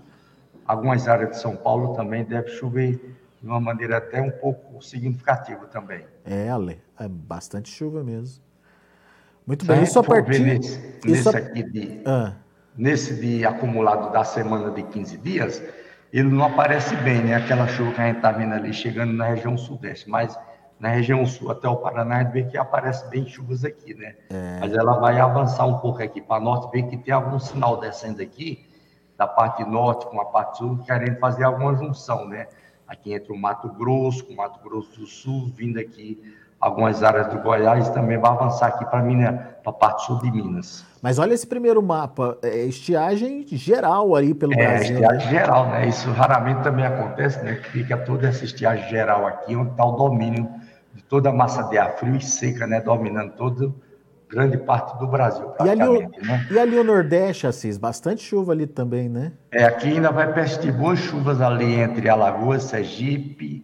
Algumas 0.66 1.09
áreas 1.09 1.31
de 1.31 1.40
São 1.40 1.57
Paulo 1.57 1.94
também 1.94 2.25
deve 2.25 2.48
chover 2.51 3.16
de 3.40 3.48
uma 3.48 3.61
maneira 3.61 3.96
até 3.96 4.20
um 4.22 4.31
pouco 4.31 4.81
significativa 4.83 5.66
também. 5.66 6.05
É, 6.25 6.48
Ale, 6.48 6.81
é 6.98 7.09
bastante 7.09 7.70
chuva 7.70 8.05
mesmo. 8.05 8.42
Muito 9.46 9.66
bem, 9.66 9.83
isso 9.83 9.98
a 9.98 10.05
partir... 10.05 10.38
Nesse, 10.38 10.79
isso 11.05 11.07
nesse, 11.07 11.29
a... 11.29 11.38
aqui 11.38 11.62
de, 11.64 12.01
ah. 12.07 12.35
nesse 12.77 13.20
de 13.20 13.44
acumulado 13.44 14.12
da 14.12 14.22
semana 14.22 14.70
de 14.70 14.85
15 14.85 15.16
dias, 15.18 15.62
ele 16.12 16.29
não 16.29 16.44
aparece 16.44 16.94
bem, 16.96 17.22
né? 17.25 17.35
Aquela 17.35 17.66
chuva 17.66 17.92
que 17.92 18.01
a 18.01 18.07
gente 18.07 18.16
está 18.16 18.31
vendo 18.31 18.55
ali 18.55 18.72
chegando 18.72 19.12
na 19.12 19.27
região 19.27 19.57
sudeste, 19.57 20.09
mas 20.09 20.38
na 20.79 20.88
região 20.88 21.25
sul 21.25 21.51
até 21.51 21.68
o 21.68 21.77
Paraná, 21.77 22.16
a 22.16 22.22
gente 22.25 22.33
vê 22.33 22.42
que 22.42 22.59
aparece 22.59 23.09
bem 23.09 23.25
chuvas 23.25 23.64
aqui, 23.64 23.94
né? 23.94 24.16
É. 24.31 24.59
Mas 24.61 24.72
ela 24.72 24.98
vai 24.98 25.18
avançar 25.18 25.64
um 25.64 25.79
pouco 25.79 26.03
aqui 26.03 26.20
para 26.20 26.42
norte, 26.42 26.70
vê 26.72 26.83
que 26.83 26.96
tem 26.96 27.14
algum 27.14 27.38
sinal 27.38 27.81
descendo 27.81 28.20
aqui, 28.20 28.68
da 29.23 29.27
parte 29.29 29.65
norte 29.65 30.07
com 30.07 30.21
a 30.21 30.25
parte 30.25 30.59
sul, 30.59 30.79
querendo 30.85 31.17
fazer 31.21 31.45
alguma 31.45 31.77
junção, 31.77 32.27
né? 32.27 32.49
Aqui 32.89 33.15
entre 33.15 33.33
o 33.33 33.39
Mato 33.39 33.69
Grosso, 33.69 34.25
com 34.25 34.33
o 34.33 34.37
Mato 34.37 34.59
Grosso 34.69 34.99
do 34.99 35.07
Sul, 35.07 35.51
vindo 35.55 35.79
aqui 35.79 36.21
algumas 36.61 37.03
áreas 37.05 37.29
do 37.29 37.39
Goiás 37.39 37.89
também 37.91 38.19
vai 38.19 38.33
avançar 38.33 38.67
aqui 38.67 38.85
para 38.85 39.01
a 39.65 39.73
parte 39.73 40.07
sul 40.07 40.19
de 40.19 40.31
Minas. 40.31 40.85
Mas 41.01 41.19
olha 41.19 41.35
esse 41.35 41.47
primeiro 41.47 41.81
mapa, 41.83 42.37
é 42.43 42.65
estiagem 42.65 43.47
geral 43.49 44.15
aí 44.15 44.35
pelo 44.35 44.53
é, 44.55 44.57
Brasil. 44.57 44.97
É, 44.97 45.01
estiagem 45.01 45.31
geral, 45.31 45.69
né? 45.69 45.89
Isso 45.89 46.11
raramente 46.11 46.63
também 46.63 46.85
acontece, 46.85 47.43
né? 47.45 47.55
Fica 47.71 47.97
toda 47.97 48.29
essa 48.29 48.45
estiagem 48.45 48.89
geral 48.89 49.25
aqui, 49.25 49.55
onde 49.55 49.71
está 49.71 49.85
o 49.85 49.93
domínio 49.93 50.49
de 50.95 51.03
toda 51.03 51.31
a 51.31 51.33
massa 51.33 51.63
de 51.65 51.79
ar 51.79 51.93
frio 51.97 52.17
e 52.17 52.21
seca, 52.21 52.67
né? 52.67 52.81
Dominando 52.81 53.33
todo 53.35 53.75
grande 54.33 54.57
parte 54.57 54.99
do 54.99 55.07
Brasil, 55.07 55.53
e 55.62 55.68
ali, 55.68 55.83
o, 55.83 56.01
né? 56.01 56.47
e 56.51 56.59
ali 56.59 56.79
o 56.79 56.83
Nordeste, 56.83 57.47
Assis, 57.47 57.77
bastante 57.77 58.23
chuva 58.23 58.53
ali 58.53 58.66
também, 58.66 59.07
né? 59.07 59.33
É, 59.53 59.64
aqui 59.64 59.88
ainda 59.88 60.11
vai 60.11 60.33
persistir 60.33 60.73
boas 60.73 60.99
chuvas 60.99 61.42
ali 61.42 61.75
entre 61.75 62.09
Alagoas, 62.09 62.62
Sergipe, 62.62 63.62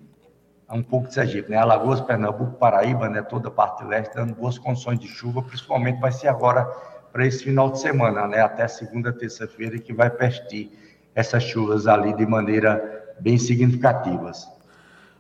um 0.71 0.83
pouco 0.83 1.09
de 1.09 1.15
Sergipe, 1.15 1.51
né? 1.51 1.57
Alagoas, 1.57 2.03
Pernambuco, 2.03 2.59
Paraíba, 2.59 3.09
né? 3.09 3.23
Toda 3.23 3.49
a 3.49 3.51
parte 3.51 3.83
leste 3.83 4.15
dando 4.15 4.35
boas 4.35 4.59
condições 4.59 4.99
de 4.99 5.09
chuva, 5.09 5.43
principalmente 5.43 5.99
vai 6.01 6.13
ser 6.13 6.29
agora 6.29 6.67
para 7.11 7.27
esse 7.27 7.45
final 7.45 7.71
de 7.71 7.81
semana, 7.81 8.29
né? 8.29 8.43
Até 8.43 8.69
segunda, 8.69 9.11
terça-feira 9.11 9.79
que 9.79 9.95
vai 9.95 10.11
persistir 10.11 10.71
essas 11.15 11.43
chuvas 11.45 11.87
ali 11.87 12.13
de 12.13 12.27
maneira 12.27 13.15
bem 13.19 13.39
significativas. 13.39 14.47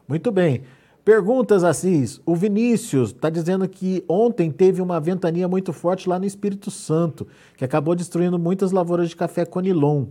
Muito 0.06 0.30
bem. 0.30 0.62
Perguntas, 1.08 1.64
Assis. 1.64 2.20
O 2.26 2.36
Vinícius 2.36 3.12
está 3.12 3.30
dizendo 3.30 3.66
que 3.66 4.04
ontem 4.06 4.50
teve 4.50 4.82
uma 4.82 5.00
ventania 5.00 5.48
muito 5.48 5.72
forte 5.72 6.06
lá 6.06 6.18
no 6.18 6.26
Espírito 6.26 6.70
Santo, 6.70 7.26
que 7.56 7.64
acabou 7.64 7.94
destruindo 7.94 8.38
muitas 8.38 8.72
lavouras 8.72 9.08
de 9.08 9.16
café 9.16 9.46
Conilon. 9.46 10.04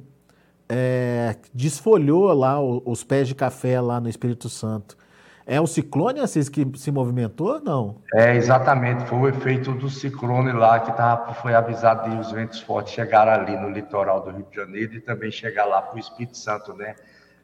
É, 0.68 1.36
desfolhou 1.54 2.34
lá 2.34 2.60
os 2.60 3.04
pés 3.04 3.28
de 3.28 3.36
café 3.36 3.80
lá 3.80 4.02
no 4.02 4.10
Espírito 4.10 4.50
Santo. 4.50 4.98
É 5.46 5.62
o 5.62 5.68
ciclone, 5.68 6.20
Assis, 6.20 6.50
que 6.50 6.68
se 6.76 6.92
movimentou 6.92 7.62
não? 7.62 7.98
É, 8.12 8.36
exatamente. 8.36 9.06
Foi 9.06 9.20
o 9.20 9.28
efeito 9.28 9.74
do 9.74 9.92
ciclone 9.92 10.52
lá, 10.52 10.80
que 10.80 10.92
tava, 10.98 11.32
foi 11.36 11.54
avisado 11.54 12.10
de 12.10 12.18
os 12.18 12.32
ventos 12.32 12.60
fortes 12.60 12.94
chegaram 12.94 13.34
ali 13.34 13.56
no 13.56 13.70
litoral 13.70 14.22
do 14.22 14.32
Rio 14.32 14.48
de 14.50 14.56
Janeiro 14.56 14.96
e 14.96 15.00
também 15.00 15.30
chegar 15.30 15.66
lá 15.66 15.80
para 15.80 15.96
o 15.96 16.00
Espírito 16.00 16.40
Santo, 16.40 16.74
né? 16.74 16.96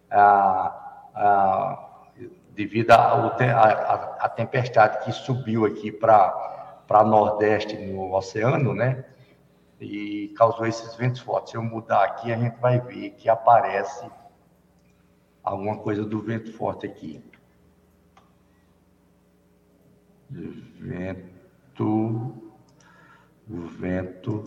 Ah, 0.09 1.11
ah, 1.13 1.92
devido 2.55 2.91
à 2.91 4.31
tempestade 4.35 5.03
que 5.03 5.11
subiu 5.11 5.65
aqui 5.65 5.91
para 5.91 7.03
Nordeste 7.05 7.77
no 7.77 8.13
oceano, 8.13 8.73
né? 8.73 9.05
E 9.79 10.33
causou 10.37 10.65
esses 10.65 10.95
ventos 10.95 11.19
fortes. 11.19 11.51
Se 11.51 11.57
eu 11.57 11.63
mudar 11.63 12.03
aqui, 12.03 12.31
a 12.31 12.37
gente 12.37 12.57
vai 12.59 12.79
ver 12.79 13.11
que 13.11 13.27
aparece 13.27 14.09
alguma 15.43 15.77
coisa 15.77 16.05
do 16.05 16.21
vento 16.21 16.53
forte 16.53 16.85
aqui. 16.85 17.21
Vento, 20.29 22.33
vento. 23.47 24.43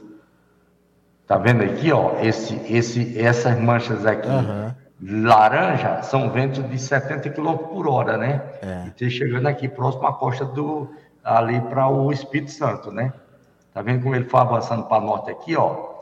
Tá 1.26 1.36
vendo 1.36 1.64
aqui, 1.64 1.92
ó? 1.92 2.18
Esse, 2.20 2.54
esse, 2.72 3.20
essas 3.20 3.58
manchas 3.58 4.06
aqui. 4.06 4.28
Uhum 4.28 4.85
laranja 5.00 6.02
são 6.02 6.30
ventos 6.30 6.68
de 6.68 6.78
70 6.78 7.30
km 7.30 7.56
por 7.56 7.88
hora, 7.88 8.16
né? 8.16 8.42
É. 8.62 8.92
E 8.98 9.10
chegando 9.10 9.46
aqui 9.46 9.68
próximo 9.68 10.06
à 10.06 10.12
costa 10.12 10.44
do 10.44 10.90
ali 11.22 11.60
para 11.60 11.88
o 11.88 12.10
Espírito 12.12 12.52
Santo, 12.52 12.90
né? 12.90 13.12
Tá 13.74 13.82
vendo 13.82 14.02
como 14.02 14.14
ele 14.14 14.24
foi 14.24 14.40
avançando 14.40 14.84
para 14.84 15.02
norte 15.02 15.30
aqui, 15.30 15.56
ó? 15.56 15.94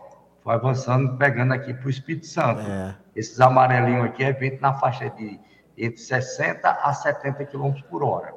Foi 0.43 0.55
avançando, 0.55 1.17
pegando 1.17 1.55
aqui 1.55 1.73
para 1.73 1.87
o 1.87 1.91
Espírito 1.91 2.27
Santo. 2.27 2.61
É. 2.61 2.95
Esses 3.17 3.41
amarelinhos 3.41 4.05
aqui 4.05 4.23
é 4.23 4.33
vento 4.33 4.61
na 4.61 4.75
faixa 4.75 5.09
de 5.11 5.41
entre 5.77 5.99
60 5.99 6.69
a 6.71 6.93
70 6.93 7.45
km 7.47 7.73
por 7.91 8.05
hora. 8.05 8.33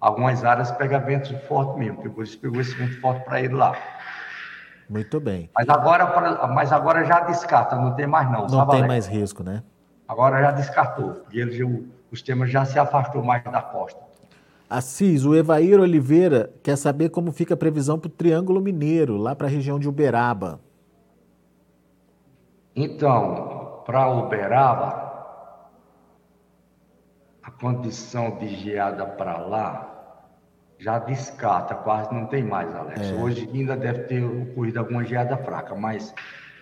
Algumas 0.00 0.44
áreas 0.44 0.70
pega 0.70 0.98
vento 0.98 1.36
forte 1.48 1.78
mesmo, 1.78 2.08
por 2.10 2.22
isso 2.22 2.38
pegou 2.38 2.60
esse 2.60 2.74
vento 2.76 3.00
forte 3.00 3.24
para 3.24 3.40
ir 3.40 3.52
lá. 3.52 3.74
Muito 4.88 5.18
bem. 5.18 5.50
Mas 5.54 5.68
agora, 5.68 6.46
mas 6.48 6.72
agora 6.72 7.04
já 7.04 7.20
descarta, 7.20 7.76
não 7.76 7.94
tem 7.94 8.06
mais 8.06 8.30
não. 8.30 8.42
Não 8.42 8.48
sabe, 8.48 8.70
tem 8.70 8.80
Alex? 8.80 8.88
mais 8.88 9.06
risco, 9.06 9.42
né? 9.42 9.62
Agora 10.06 10.40
já 10.40 10.52
descartou, 10.52 11.14
porque 11.14 11.38
ele, 11.38 11.64
o, 11.64 11.88
o 12.10 12.16
sistema 12.16 12.46
já 12.46 12.64
se 12.64 12.78
afastou 12.78 13.22
mais 13.22 13.42
da 13.42 13.60
costa. 13.60 14.00
Assis, 14.68 15.24
o 15.24 15.34
Evair 15.34 15.80
Oliveira 15.80 16.52
quer 16.62 16.76
saber 16.76 17.08
como 17.10 17.32
fica 17.32 17.54
a 17.54 17.56
previsão 17.56 17.98
para 17.98 18.08
o 18.08 18.10
Triângulo 18.10 18.60
Mineiro, 18.60 19.16
lá 19.16 19.34
para 19.34 19.46
a 19.46 19.50
região 19.50 19.78
de 19.78 19.88
Uberaba. 19.88 20.60
Então, 22.74 23.82
para 23.86 24.08
Uberaba, 24.08 25.06
a 27.42 27.50
condição 27.50 28.36
de 28.38 28.48
geada 28.48 29.06
para 29.06 29.38
lá 29.38 29.95
já 30.78 30.98
descarta, 30.98 31.74
quase 31.74 32.12
não 32.12 32.26
tem 32.26 32.42
mais, 32.42 32.74
Alex. 32.74 33.00
É. 33.00 33.14
Hoje 33.14 33.48
ainda 33.52 33.76
deve 33.76 34.04
ter 34.04 34.22
ocorrido 34.22 34.78
alguma 34.78 35.04
geada 35.04 35.36
fraca, 35.36 35.74
mas 35.74 36.14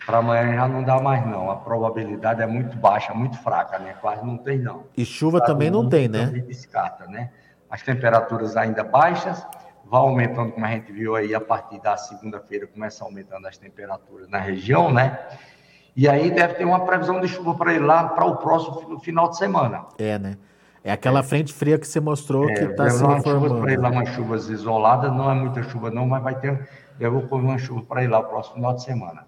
para 0.07 0.19
amanhã 0.19 0.55
já 0.55 0.69
não 0.69 0.83
dá 0.83 1.01
mais 1.01 1.27
não. 1.27 1.51
A 1.51 1.57
probabilidade 1.57 2.43
é 2.43 2.47
muito 2.47 2.77
baixa, 2.77 3.13
muito 3.15 3.37
fraca, 3.39 3.79
né? 3.79 3.95
Quase 4.01 4.25
não 4.25 4.37
tem 4.37 4.59
não. 4.59 4.85
E 4.97 5.05
chuva 5.05 5.41
também 5.41 5.71
não 5.71 5.89
tem, 5.89 6.09
né? 6.09 6.27
Descarta, 6.27 7.07
né? 7.07 7.31
As 7.71 7.83
temperaturas 7.83 8.57
ainda 8.57 8.85
baixas, 8.85 9.45
vai 9.85 10.01
aumentando, 10.01 10.53
como 10.53 10.65
a 10.65 10.71
gente 10.71 10.93
viu 10.93 11.17
aí, 11.17 11.35
a 11.35 11.41
partir 11.41 11.81
da 11.81 11.97
segunda-feira 11.97 12.67
começa 12.67 13.05
aumentando 13.05 13.47
as 13.47 13.57
temperaturas 13.57 14.29
na 14.29 14.39
região, 14.39 14.93
né? 14.93 15.19
E 15.97 16.09
aí 16.09 16.31
deve 16.31 16.55
ter 16.55 16.65
uma 16.65 16.85
previsão 16.85 17.21
de 17.21 17.29
chuva 17.29 17.55
para 17.55 17.73
ir 17.73 17.79
lá 17.79 18.09
para 18.09 18.25
o 18.25 18.37
próximo 18.37 18.99
final 19.01 19.29
de 19.31 19.39
semana. 19.39 19.87
É, 19.99 20.19
né? 20.19 20.37
É 20.85 20.93
aquela 20.93 21.23
frente 21.23 21.51
fria 21.51 21.79
que 21.79 21.89
você 21.89 21.99
mostrou 21.99 22.47
é, 22.47 22.53
que 22.53 22.65
está 22.65 22.91
se 22.91 22.99
formando. 22.99 23.63
para 23.63 23.73
ir 23.73 23.79
lá 23.79 23.89
umas 23.89 24.11
chuvas 24.11 24.51
isoladas, 24.51 25.11
não 25.11 25.31
é 25.31 25.35
muita 25.35 25.63
chuva 25.63 25.91
não, 25.91 26.07
mas 26.07 26.23
vai 26.23 26.39
ter, 26.39 26.69
eu 27.01 27.11
vou 27.11 27.23
pôr 27.23 27.41
uma 27.41 27.57
chuva 27.57 27.81
para 27.81 28.05
ir 28.05 28.09
lá 28.09 28.19
o 28.19 28.25
próximo 28.25 28.57
final 28.57 28.75
de 28.75 28.83
semana. 28.85 29.25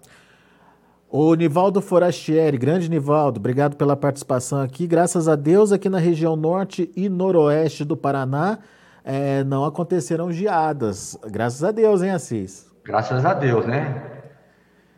O 1.09 1.33
Nivaldo 1.33 1.81
Forastieri, 1.81 2.59
grande 2.59 2.87
Nivaldo, 2.87 3.39
obrigado 3.39 3.75
pela 3.75 3.95
participação 3.95 4.61
aqui. 4.61 4.85
Graças 4.85 5.27
a 5.27 5.35
Deus, 5.35 5.71
aqui 5.71 5.89
na 5.89 5.97
região 5.97 6.35
norte 6.35 6.91
e 6.95 7.09
noroeste 7.09 7.83
do 7.83 7.97
Paraná, 7.97 8.59
é, 9.03 9.43
não 9.43 9.65
aconteceram 9.65 10.31
geadas. 10.31 11.17
Graças 11.25 11.63
a 11.63 11.71
Deus, 11.71 12.03
hein, 12.03 12.11
Assis? 12.11 12.69
Graças 12.83 13.25
a 13.25 13.33
Deus, 13.33 13.65
né? 13.65 14.16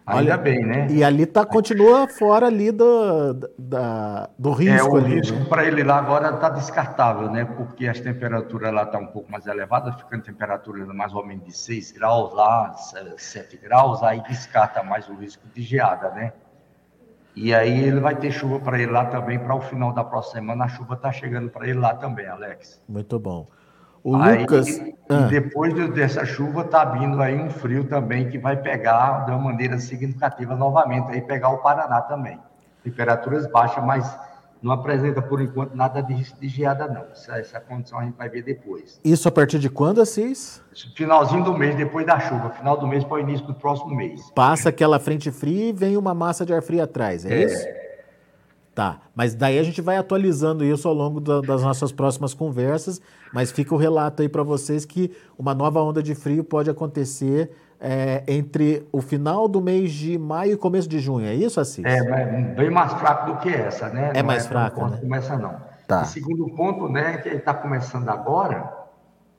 Ainda 0.10 0.34
Olha, 0.34 0.38
bem, 0.38 0.66
né? 0.66 0.88
E 0.90 1.04
ali 1.04 1.24
tá, 1.28 1.46
continua 1.46 2.08
fora 2.08 2.48
ali 2.48 2.72
do, 2.72 3.34
da, 3.60 4.28
do 4.40 4.52
risco. 4.52 4.76
É, 4.76 4.84
o 4.84 4.98
ali, 4.98 5.16
risco 5.16 5.38
né? 5.38 5.46
para 5.48 5.66
ele 5.66 5.84
lá 5.84 6.00
agora 6.00 6.34
está 6.34 6.50
descartável, 6.50 7.30
né? 7.30 7.46
Porque 7.46 7.88
as 7.88 8.00
temperaturas 8.00 8.74
lá 8.74 8.84
estão 8.84 9.02
tá 9.02 9.08
um 9.08 9.12
pouco 9.12 9.32
mais 9.32 9.46
elevadas, 9.46 9.94
ficando 9.96 10.24
temperatura 10.24 10.84
mais 10.88 11.14
ou 11.14 11.24
menos 11.24 11.46
de 11.46 11.56
6 11.56 11.92
graus 11.92 12.34
lá, 12.34 12.74
7 13.18 13.58
graus, 13.58 14.02
aí 14.02 14.20
descarta 14.28 14.82
mais 14.82 15.08
o 15.08 15.14
risco 15.14 15.44
de 15.54 15.62
geada, 15.62 16.10
né? 16.10 16.34
E 17.36 17.54
aí 17.54 17.84
ele 17.84 18.00
vai 18.00 18.16
ter 18.16 18.32
chuva 18.32 18.60
para 18.60 18.80
ele 18.80 18.92
lá 18.92 19.06
também, 19.06 19.38
para 19.38 19.54
o 19.54 19.62
final 19.62 19.94
da 19.94 20.04
próxima 20.04 20.42
semana 20.42 20.66
a 20.66 20.68
chuva 20.68 20.96
está 20.96 21.12
chegando 21.12 21.50
para 21.50 21.68
ele 21.68 21.78
lá 21.78 21.94
também, 21.94 22.26
Alex. 22.26 22.82
Muito 22.90 23.20
bom. 23.20 23.48
O 24.04 24.16
aí, 24.16 24.40
Lucas. 24.40 24.82
Ah. 25.10 25.28
Depois 25.28 25.74
dessa 25.92 26.24
chuva, 26.24 26.62
está 26.62 26.86
vindo 26.86 27.20
aí 27.22 27.36
um 27.36 27.50
frio 27.50 27.84
também 27.86 28.30
que 28.30 28.38
vai 28.38 28.56
pegar 28.56 29.26
de 29.26 29.32
uma 29.32 29.40
maneira 29.40 29.80
significativa 29.80 30.56
novamente, 30.56 31.12
aí 31.12 31.22
pegar 31.22 31.50
o 31.50 31.58
Paraná 31.58 32.02
também. 32.02 32.40
Temperaturas 32.84 33.48
baixas, 33.48 33.84
mas 33.84 34.16
não 34.62 34.72
apresenta 34.72 35.22
por 35.22 35.42
enquanto 35.42 35.74
nada 35.74 36.02
de 36.02 36.14
risco 36.14 36.40
de 36.40 36.48
geada, 36.48 36.88
não. 36.88 37.06
Essa, 37.12 37.40
essa 37.40 37.60
condição 37.60 38.00
a 38.00 38.04
gente 38.04 38.16
vai 38.16 38.30
ver 38.30 38.44
depois. 38.44 39.00
Isso 39.04 39.28
a 39.28 39.32
partir 39.32 39.58
de 39.58 39.70
quando, 39.70 40.00
Assis? 40.00 40.62
Finalzinho 40.96 41.44
do 41.44 41.58
mês, 41.58 41.76
depois 41.76 42.06
da 42.06 42.20
chuva. 42.20 42.52
Final 42.52 42.78
do 42.78 42.88
mês 42.88 43.04
para 43.04 43.16
o 43.16 43.20
início 43.20 43.48
do 43.48 43.54
próximo 43.54 43.96
mês. 43.96 44.30
Passa 44.36 44.70
aquela 44.70 45.00
frente 45.00 45.32
fria 45.32 45.70
e 45.70 45.74
vem 45.74 45.98
uma 45.98 46.14
massa 46.14 46.46
de 46.46 46.54
ar 46.54 46.62
frio 46.62 46.84
atrás, 46.84 47.26
é, 47.26 47.34
é. 47.34 47.44
isso? 47.46 47.79
Tá, 48.80 48.98
mas 49.14 49.36
daí 49.36 49.60
a 49.60 49.64
gente 49.64 49.82
vai 49.82 49.98
atualizando 49.98 50.64
isso 50.64 50.88
ao 50.88 50.94
longo 50.94 51.20
da, 51.20 51.42
das 51.42 51.62
nossas 51.62 51.92
próximas 51.92 52.34
conversas, 52.34 53.02
mas 53.34 53.52
fica 53.52 53.76
o 53.76 53.78
relato 53.78 54.22
aí 54.22 54.30
para 54.30 54.42
vocês 54.42 54.86
que 54.86 55.14
uma 55.38 55.54
nova 55.54 55.82
onda 55.82 56.02
de 56.02 56.16
frio 56.16 56.46
pode 56.46 56.70
acontecer 56.70 57.52
é, 57.78 58.24
entre 58.26 58.88
o 58.90 59.02
final 59.02 59.50
do 59.50 59.60
mês 59.60 59.92
de 59.92 60.18
maio 60.18 60.54
e 60.54 60.56
começo 60.56 60.88
de 60.88 60.98
junho, 60.98 61.28
é 61.28 61.36
isso, 61.36 61.60
Assis? 61.60 61.84
É, 61.84 62.02
bem 62.56 62.70
mais 62.70 62.94
fraco 62.94 63.34
do 63.34 63.40
que 63.40 63.50
essa, 63.50 63.90
né? 63.90 64.12
É 64.14 64.22
não 64.22 64.28
mais 64.28 64.46
é 64.46 64.48
fraco, 64.48 64.88
né? 64.88 64.96
Começa 64.96 65.36
não. 65.38 65.58
Tá. 65.86 66.04
E 66.04 66.06
segundo 66.06 66.50
ponto, 66.56 66.88
né, 66.88 67.18
que 67.18 67.28
está 67.28 67.54
começando 67.54 68.08
agora, 68.08 68.72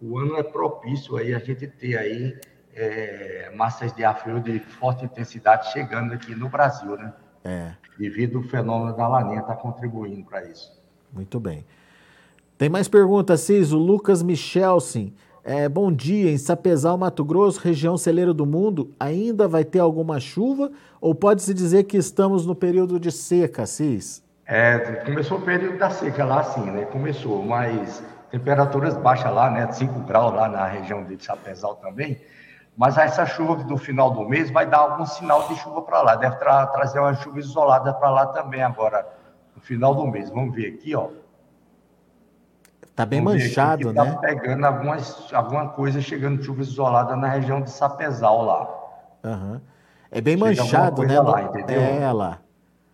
o 0.02 0.18
ano 0.18 0.36
é 0.36 0.42
propício 0.42 1.16
aí 1.16 1.34
a 1.34 1.38
gente 1.38 1.66
ter 1.66 1.96
aí 1.96 2.38
é, 2.74 3.50
massas 3.56 3.90
de 3.94 4.04
ar 4.04 4.18
frio 4.18 4.38
de 4.38 4.58
forte 4.58 5.06
intensidade 5.06 5.72
chegando 5.72 6.12
aqui 6.12 6.34
no 6.34 6.50
Brasil, 6.50 6.94
né? 6.98 7.10
É. 7.44 7.72
Devido 7.98 8.38
ao 8.38 8.44
fenômeno 8.44 8.96
da 8.96 9.08
laninha 9.08 9.40
estar 9.40 9.54
tá 9.54 9.60
contribuindo 9.60 10.24
para 10.24 10.44
isso. 10.44 10.72
Muito 11.12 11.38
bem. 11.40 11.64
Tem 12.56 12.68
mais 12.68 12.88
perguntas, 12.88 13.40
Cis. 13.40 13.72
O 13.72 13.78
Lucas 13.78 14.22
Michelsen. 14.22 15.14
É, 15.42 15.68
bom 15.68 15.90
dia, 15.90 16.30
em 16.30 16.36
Sapezal, 16.36 16.98
Mato 16.98 17.24
Grosso, 17.24 17.60
região 17.60 17.96
celeiro 17.96 18.34
do 18.34 18.44
mundo, 18.44 18.94
ainda 19.00 19.48
vai 19.48 19.64
ter 19.64 19.78
alguma 19.78 20.20
chuva 20.20 20.70
ou 21.00 21.14
pode-se 21.14 21.54
dizer 21.54 21.84
que 21.84 21.96
estamos 21.96 22.44
no 22.44 22.54
período 22.54 23.00
de 23.00 23.10
seca, 23.10 23.64
Cis? 23.64 24.22
É, 24.46 24.78
começou 25.06 25.38
o 25.38 25.40
período 25.40 25.78
da 25.78 25.88
seca 25.88 26.24
lá 26.24 26.42
sim, 26.44 26.70
né? 26.70 26.84
Começou, 26.84 27.42
mas 27.42 28.02
temperaturas 28.30 28.96
baixas 28.96 29.32
lá, 29.32 29.50
né? 29.50 29.70
5 29.72 30.00
graus 30.00 30.34
lá 30.34 30.48
na 30.48 30.66
região 30.66 31.04
de 31.04 31.22
Sapezal 31.24 31.76
também. 31.76 32.20
Mas 32.76 32.96
essa 32.96 33.26
chuva 33.26 33.56
do 33.56 33.76
final 33.76 34.10
do 34.10 34.28
mês 34.28 34.50
vai 34.50 34.66
dar 34.66 34.78
algum 34.78 35.04
sinal 35.04 35.46
de 35.48 35.56
chuva 35.56 35.82
para 35.82 36.02
lá. 36.02 36.16
Deve 36.16 36.36
tra 36.36 36.66
trazer 36.68 36.98
uma 36.98 37.14
chuva 37.14 37.38
isolada 37.38 37.92
para 37.92 38.10
lá 38.10 38.26
também 38.26 38.62
agora, 38.62 39.06
no 39.54 39.60
final 39.60 39.94
do 39.94 40.06
mês. 40.06 40.30
Vamos 40.30 40.54
ver 40.54 40.74
aqui, 40.74 40.94
ó. 40.94 41.08
Tá 42.94 43.06
bem 43.06 43.22
Vamos 43.22 43.42
manchado, 43.42 43.94
tá 43.94 44.04
né? 44.04 44.12
Tá 44.12 44.18
pegando 44.18 44.64
algumas, 44.64 45.32
alguma 45.32 45.68
coisa 45.68 46.00
chegando 46.00 46.42
chuva 46.42 46.62
isolada 46.62 47.16
na 47.16 47.28
região 47.28 47.60
de 47.60 47.70
Sapezal 47.70 48.44
lá. 48.44 48.68
Uhum. 49.24 49.60
É 50.10 50.20
bem 50.20 50.36
Chega 50.36 50.62
manchado, 50.62 51.02
né? 51.02 51.20
Lá, 51.20 51.42
entendeu? 51.42 51.80
É 51.80 52.12
lá. 52.12 52.38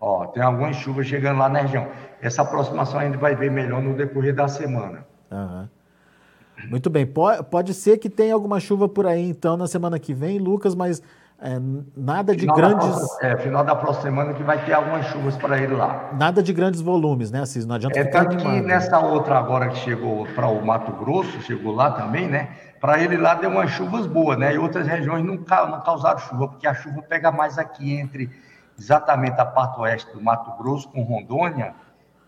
Ó, 0.00 0.26
tem 0.26 0.42
algumas 0.42 0.76
chuvas 0.76 1.06
chegando 1.06 1.38
lá 1.38 1.48
na 1.48 1.60
região. 1.60 1.88
Essa 2.20 2.42
aproximação 2.42 3.00
a 3.00 3.04
gente 3.04 3.16
vai 3.16 3.34
ver 3.34 3.50
melhor 3.50 3.82
no 3.82 3.94
decorrer 3.94 4.34
da 4.34 4.46
semana. 4.46 5.06
Uhum. 5.30 5.68
Muito 6.70 6.88
bem. 6.90 7.06
Pode, 7.06 7.42
pode 7.44 7.74
ser 7.74 7.98
que 7.98 8.08
tenha 8.08 8.34
alguma 8.34 8.58
chuva 8.60 8.88
por 8.88 9.06
aí, 9.06 9.28
então, 9.28 9.56
na 9.56 9.66
semana 9.66 9.98
que 9.98 10.14
vem, 10.14 10.38
Lucas, 10.38 10.74
mas 10.74 11.02
é, 11.38 11.60
nada 11.94 12.34
de 12.34 12.40
final 12.40 12.56
grandes. 12.56 12.88
Próxima, 12.88 13.28
é, 13.28 13.36
final 13.36 13.64
da 13.64 13.74
próxima 13.74 14.04
semana 14.04 14.32
que 14.32 14.42
vai 14.42 14.64
ter 14.64 14.72
algumas 14.72 15.04
chuvas 15.06 15.36
para 15.36 15.58
ele 15.58 15.74
lá. 15.74 16.10
Nada 16.18 16.42
de 16.42 16.52
grandes 16.52 16.80
volumes, 16.80 17.30
né, 17.30 17.42
Assis? 17.42 17.66
Não 17.66 17.74
adianta 17.76 17.98
é, 17.98 18.04
ficar 18.04 18.24
tanto 18.24 18.38
que 18.38 18.60
nessa 18.62 18.98
outra 18.98 19.38
agora 19.38 19.68
que 19.68 19.76
chegou 19.76 20.26
para 20.34 20.46
o 20.46 20.64
Mato 20.64 20.92
Grosso, 20.92 21.40
chegou 21.42 21.74
lá 21.74 21.90
também, 21.90 22.26
né? 22.26 22.48
Para 22.80 23.02
ele 23.02 23.18
lá 23.18 23.34
deu 23.34 23.50
umas 23.50 23.70
chuvas 23.70 24.06
boas, 24.06 24.38
né? 24.38 24.54
E 24.54 24.58
outras 24.58 24.86
regiões 24.86 25.24
não, 25.24 25.34
não 25.34 25.80
causaram 25.80 26.18
chuva, 26.18 26.48
porque 26.48 26.66
a 26.66 26.74
chuva 26.74 27.02
pega 27.02 27.30
mais 27.30 27.58
aqui 27.58 27.94
entre 27.94 28.30
exatamente 28.78 29.38
a 29.38 29.44
parte 29.44 29.78
oeste 29.80 30.10
do 30.12 30.22
Mato 30.22 30.50
Grosso 30.62 30.88
com 30.88 31.02
Rondônia 31.02 31.74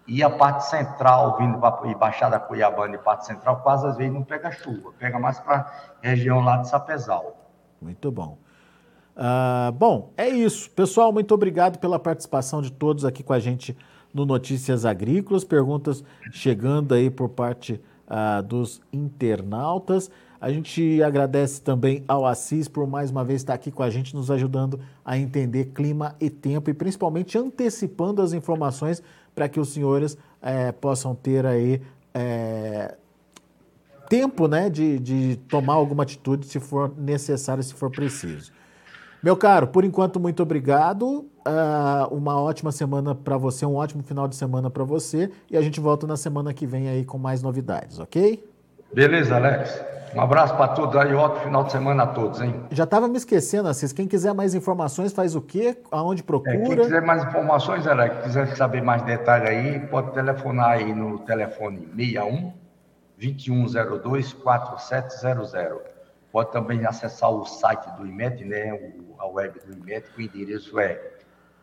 e 0.08 0.22
a 0.22 0.30
parte 0.30 0.64
central, 0.64 1.36
vindo 1.36 1.58
para 1.58 1.94
Baixada 1.94 2.40
Cuiabana 2.40 2.94
e 2.94 2.98
parte 2.98 3.26
central, 3.26 3.60
quase 3.60 3.86
às 3.86 3.98
vezes 3.98 4.12
não 4.12 4.24
pega 4.24 4.50
chuva, 4.50 4.90
pega 4.98 5.18
mais 5.18 5.38
para 5.38 5.56
a 5.56 6.08
região 6.08 6.40
lá 6.40 6.56
de 6.56 6.68
Sapezal. 6.68 7.36
Muito 7.80 8.10
bom. 8.10 8.38
Uh, 9.14 9.70
bom, 9.72 10.12
é 10.16 10.26
isso. 10.26 10.70
Pessoal, 10.70 11.12
muito 11.12 11.34
obrigado 11.34 11.78
pela 11.78 11.98
participação 11.98 12.62
de 12.62 12.72
todos 12.72 13.04
aqui 13.04 13.22
com 13.22 13.34
a 13.34 13.38
gente 13.38 13.76
no 14.14 14.24
Notícias 14.24 14.86
Agrícolas. 14.86 15.44
Perguntas 15.44 16.02
chegando 16.32 16.94
aí 16.94 17.10
por 17.10 17.28
parte 17.28 17.82
uh, 18.08 18.42
dos 18.42 18.80
internautas. 18.90 20.10
A 20.40 20.50
gente 20.52 21.02
agradece 21.02 21.60
também 21.60 22.04
ao 22.06 22.24
Assis 22.24 22.68
por 22.68 22.86
mais 22.86 23.10
uma 23.10 23.24
vez 23.24 23.40
estar 23.40 23.54
aqui 23.54 23.72
com 23.72 23.82
a 23.82 23.90
gente, 23.90 24.14
nos 24.14 24.30
ajudando 24.30 24.80
a 25.04 25.18
entender 25.18 25.66
clima 25.66 26.14
e 26.20 26.30
tempo 26.30 26.70
e 26.70 26.74
principalmente 26.74 27.36
antecipando 27.36 28.22
as 28.22 28.32
informações 28.32 29.02
para 29.38 29.48
que 29.48 29.60
os 29.60 29.68
senhores 29.68 30.18
é, 30.42 30.72
possam 30.72 31.14
ter 31.14 31.46
aí 31.46 31.80
é, 32.12 32.96
tempo 34.08 34.48
né, 34.48 34.68
de, 34.68 34.98
de 34.98 35.36
tomar 35.48 35.74
alguma 35.74 36.02
atitude 36.02 36.44
se 36.44 36.58
for 36.58 36.92
necessário, 36.98 37.62
se 37.62 37.72
for 37.72 37.88
preciso. 37.88 38.50
Meu 39.22 39.36
caro, 39.36 39.68
por 39.68 39.84
enquanto, 39.84 40.18
muito 40.18 40.42
obrigado. 40.42 41.24
Uh, 41.46 42.12
uma 42.12 42.40
ótima 42.40 42.72
semana 42.72 43.14
para 43.14 43.36
você, 43.36 43.64
um 43.64 43.76
ótimo 43.76 44.02
final 44.02 44.26
de 44.26 44.34
semana 44.34 44.68
para 44.68 44.82
você. 44.82 45.30
E 45.48 45.56
a 45.56 45.62
gente 45.62 45.78
volta 45.78 46.04
na 46.04 46.16
semana 46.16 46.52
que 46.52 46.66
vem 46.66 46.88
aí 46.88 47.04
com 47.04 47.16
mais 47.16 47.40
novidades, 47.40 48.00
ok? 48.00 48.44
Beleza, 48.92 49.36
Alex. 49.36 49.84
Um 50.14 50.20
abraço 50.20 50.56
para 50.56 50.68
todos 50.68 50.96
aí, 50.96 51.14
ótimo 51.14 51.44
final 51.44 51.64
de 51.64 51.72
semana 51.72 52.04
a 52.04 52.06
todos, 52.06 52.40
hein? 52.40 52.64
Já 52.70 52.84
estava 52.84 53.06
me 53.06 53.18
esquecendo, 53.18 53.68
Assis. 53.68 53.92
Quem 53.92 54.08
quiser 54.08 54.32
mais 54.32 54.54
informações, 54.54 55.12
faz 55.12 55.36
o 55.36 55.42
quê? 55.42 55.76
Aonde 55.90 56.22
procura? 56.22 56.54
É, 56.54 56.62
quem 56.62 56.78
quiser 56.78 57.02
mais 57.02 57.22
informações, 57.24 57.86
Alex, 57.86 58.22
quiser 58.22 58.56
saber 58.56 58.80
mais 58.82 59.02
detalhes 59.02 59.50
aí, 59.50 59.80
pode 59.80 60.12
telefonar 60.12 60.70
aí 60.70 60.94
no 60.94 61.18
telefone 61.18 61.86
61 61.94 62.54
2102 63.18 64.32
4700. 64.32 65.52
Pode 66.32 66.52
também 66.52 66.86
acessar 66.86 67.30
o 67.30 67.44
site 67.44 67.84
do 67.98 68.06
IMET, 68.06 68.42
né, 68.44 68.92
a 69.18 69.26
web 69.26 69.60
do 69.66 69.74
IMET, 69.74 70.06
o 70.16 70.20
endereço 70.20 70.78
é 70.78 70.98